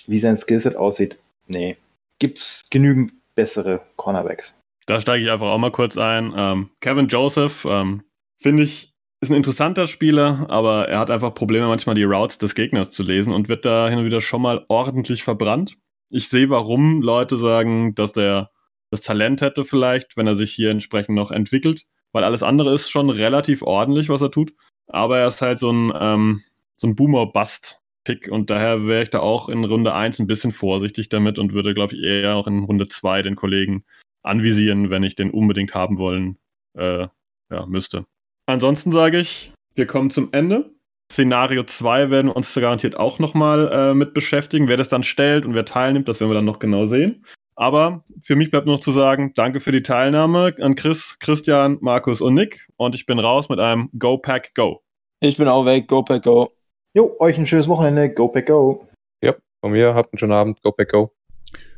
wie 0.08 0.20
sein 0.20 0.36
Skillset 0.36 0.76
aussieht, 0.76 1.18
nee. 1.46 1.76
Gibt's 2.18 2.62
genügend 2.70 3.12
bessere 3.34 3.80
Cornerbacks. 3.96 4.54
Da 4.86 5.00
steige 5.00 5.24
ich 5.24 5.30
einfach 5.30 5.46
auch 5.46 5.58
mal 5.58 5.70
kurz 5.70 5.96
ein. 5.96 6.32
Ähm, 6.36 6.70
Kevin 6.80 7.08
Joseph, 7.08 7.64
ähm, 7.64 8.02
finde 8.38 8.64
ich, 8.64 8.92
ist 9.20 9.30
ein 9.30 9.36
interessanter 9.36 9.86
Spieler, 9.86 10.46
aber 10.48 10.88
er 10.88 10.98
hat 10.98 11.10
einfach 11.10 11.34
Probleme, 11.34 11.66
manchmal 11.66 11.94
die 11.94 12.02
Routes 12.02 12.38
des 12.38 12.54
Gegners 12.54 12.90
zu 12.90 13.04
lesen 13.04 13.32
und 13.32 13.48
wird 13.48 13.64
da 13.64 13.88
hin 13.88 13.98
und 13.98 14.04
wieder 14.04 14.20
schon 14.20 14.42
mal 14.42 14.64
ordentlich 14.68 15.22
verbrannt. 15.22 15.76
Ich 16.10 16.28
sehe, 16.28 16.50
warum 16.50 17.02
Leute 17.02 17.38
sagen, 17.38 17.94
dass 17.94 18.12
der 18.12 18.50
das 18.90 19.00
Talent 19.00 19.40
hätte 19.40 19.64
vielleicht, 19.64 20.16
wenn 20.16 20.26
er 20.26 20.36
sich 20.36 20.52
hier 20.52 20.70
entsprechend 20.70 21.14
noch 21.14 21.30
entwickelt, 21.30 21.84
weil 22.12 22.24
alles 22.24 22.42
andere 22.42 22.74
ist 22.74 22.90
schon 22.90 23.08
relativ 23.08 23.62
ordentlich, 23.62 24.08
was 24.08 24.20
er 24.20 24.30
tut. 24.30 24.52
Aber 24.86 25.18
er 25.18 25.28
ist 25.28 25.40
halt 25.40 25.58
so 25.58 25.72
ein, 25.72 25.92
ähm, 25.98 26.42
so 26.76 26.88
ein 26.88 26.94
Boomer-Bust 26.94 27.80
Pick 28.04 28.28
und 28.28 28.50
daher 28.50 28.86
wäre 28.86 29.02
ich 29.02 29.10
da 29.10 29.20
auch 29.20 29.48
in 29.48 29.64
Runde 29.64 29.94
1 29.94 30.18
ein 30.18 30.26
bisschen 30.26 30.52
vorsichtig 30.52 31.08
damit 31.08 31.38
und 31.38 31.52
würde, 31.52 31.74
glaube 31.74 31.94
ich, 31.94 32.02
eher 32.02 32.36
auch 32.36 32.46
in 32.46 32.64
Runde 32.64 32.88
2 32.88 33.22
den 33.22 33.36
Kollegen 33.36 33.84
anvisieren, 34.22 34.90
wenn 34.90 35.02
ich 35.02 35.14
den 35.14 35.30
unbedingt 35.30 35.74
haben 35.74 35.98
wollen 35.98 36.38
äh, 36.74 37.06
ja, 37.50 37.66
müsste. 37.66 38.04
Ansonsten 38.46 38.92
sage 38.92 39.18
ich, 39.18 39.52
wir 39.74 39.86
kommen 39.86 40.10
zum 40.10 40.32
Ende. 40.32 40.70
Szenario 41.10 41.62
2 41.62 42.10
werden 42.10 42.28
wir 42.28 42.36
uns 42.36 42.54
garantiert 42.54 42.96
auch 42.96 43.18
nochmal 43.18 43.70
äh, 43.70 43.94
mit 43.94 44.14
beschäftigen. 44.14 44.68
Wer 44.68 44.78
das 44.78 44.88
dann 44.88 45.02
stellt 45.02 45.44
und 45.44 45.54
wer 45.54 45.64
teilnimmt, 45.64 46.08
das 46.08 46.20
werden 46.20 46.30
wir 46.30 46.34
dann 46.34 46.44
noch 46.44 46.58
genau 46.58 46.86
sehen. 46.86 47.24
Aber 47.54 48.02
für 48.20 48.34
mich 48.34 48.50
bleibt 48.50 48.66
nur 48.66 48.76
noch 48.76 48.82
zu 48.82 48.92
sagen, 48.92 49.32
danke 49.34 49.60
für 49.60 49.72
die 49.72 49.82
Teilnahme 49.82 50.54
an 50.60 50.74
Chris, 50.74 51.18
Christian, 51.20 51.76
Markus 51.80 52.20
und 52.20 52.34
Nick. 52.34 52.66
Und 52.76 52.94
ich 52.94 53.04
bin 53.04 53.18
raus 53.18 53.48
mit 53.50 53.58
einem 53.58 53.90
Go 53.98 54.16
Pack 54.16 54.54
Go. 54.54 54.82
Ich 55.20 55.36
bin 55.36 55.48
auch 55.48 55.66
weg. 55.66 55.86
Go 55.86 56.02
Pack 56.02 56.22
Go. 56.22 56.50
Jo, 56.94 57.16
euch 57.20 57.38
ein 57.38 57.46
schönes 57.46 57.68
Wochenende. 57.68 58.12
Go 58.12 58.28
Pack 58.28 58.46
Go. 58.46 58.87
Ja, 59.22 59.35
von 59.62 59.72
mir 59.72 59.94
habt 59.94 60.12
einen 60.12 60.18
schönen 60.18 60.33
Abend. 60.33 60.62
Go 60.62 60.72
Pack 60.72 60.90
Go. 60.90 61.12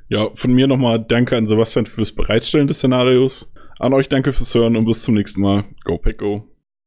Ja, 0.09 0.29
von 0.35 0.53
mir 0.53 0.67
nochmal 0.67 1.05
danke 1.05 1.37
an 1.37 1.47
Sebastian 1.47 1.87
fürs 1.87 2.13
Bereitstellen 2.13 2.67
des 2.67 2.79
Szenarios. 2.79 3.51
An 3.79 3.93
euch 3.95 4.09
danke 4.09 4.33
fürs 4.33 4.55
Hören 4.55 4.77
und 4.77 4.85
bis 4.85 5.05
zum 5.05 5.15
nächsten 5.15 5.41
Mal. 5.41 5.65
Go 5.85 5.99
Pack 5.99 6.19
Go. 6.19 6.54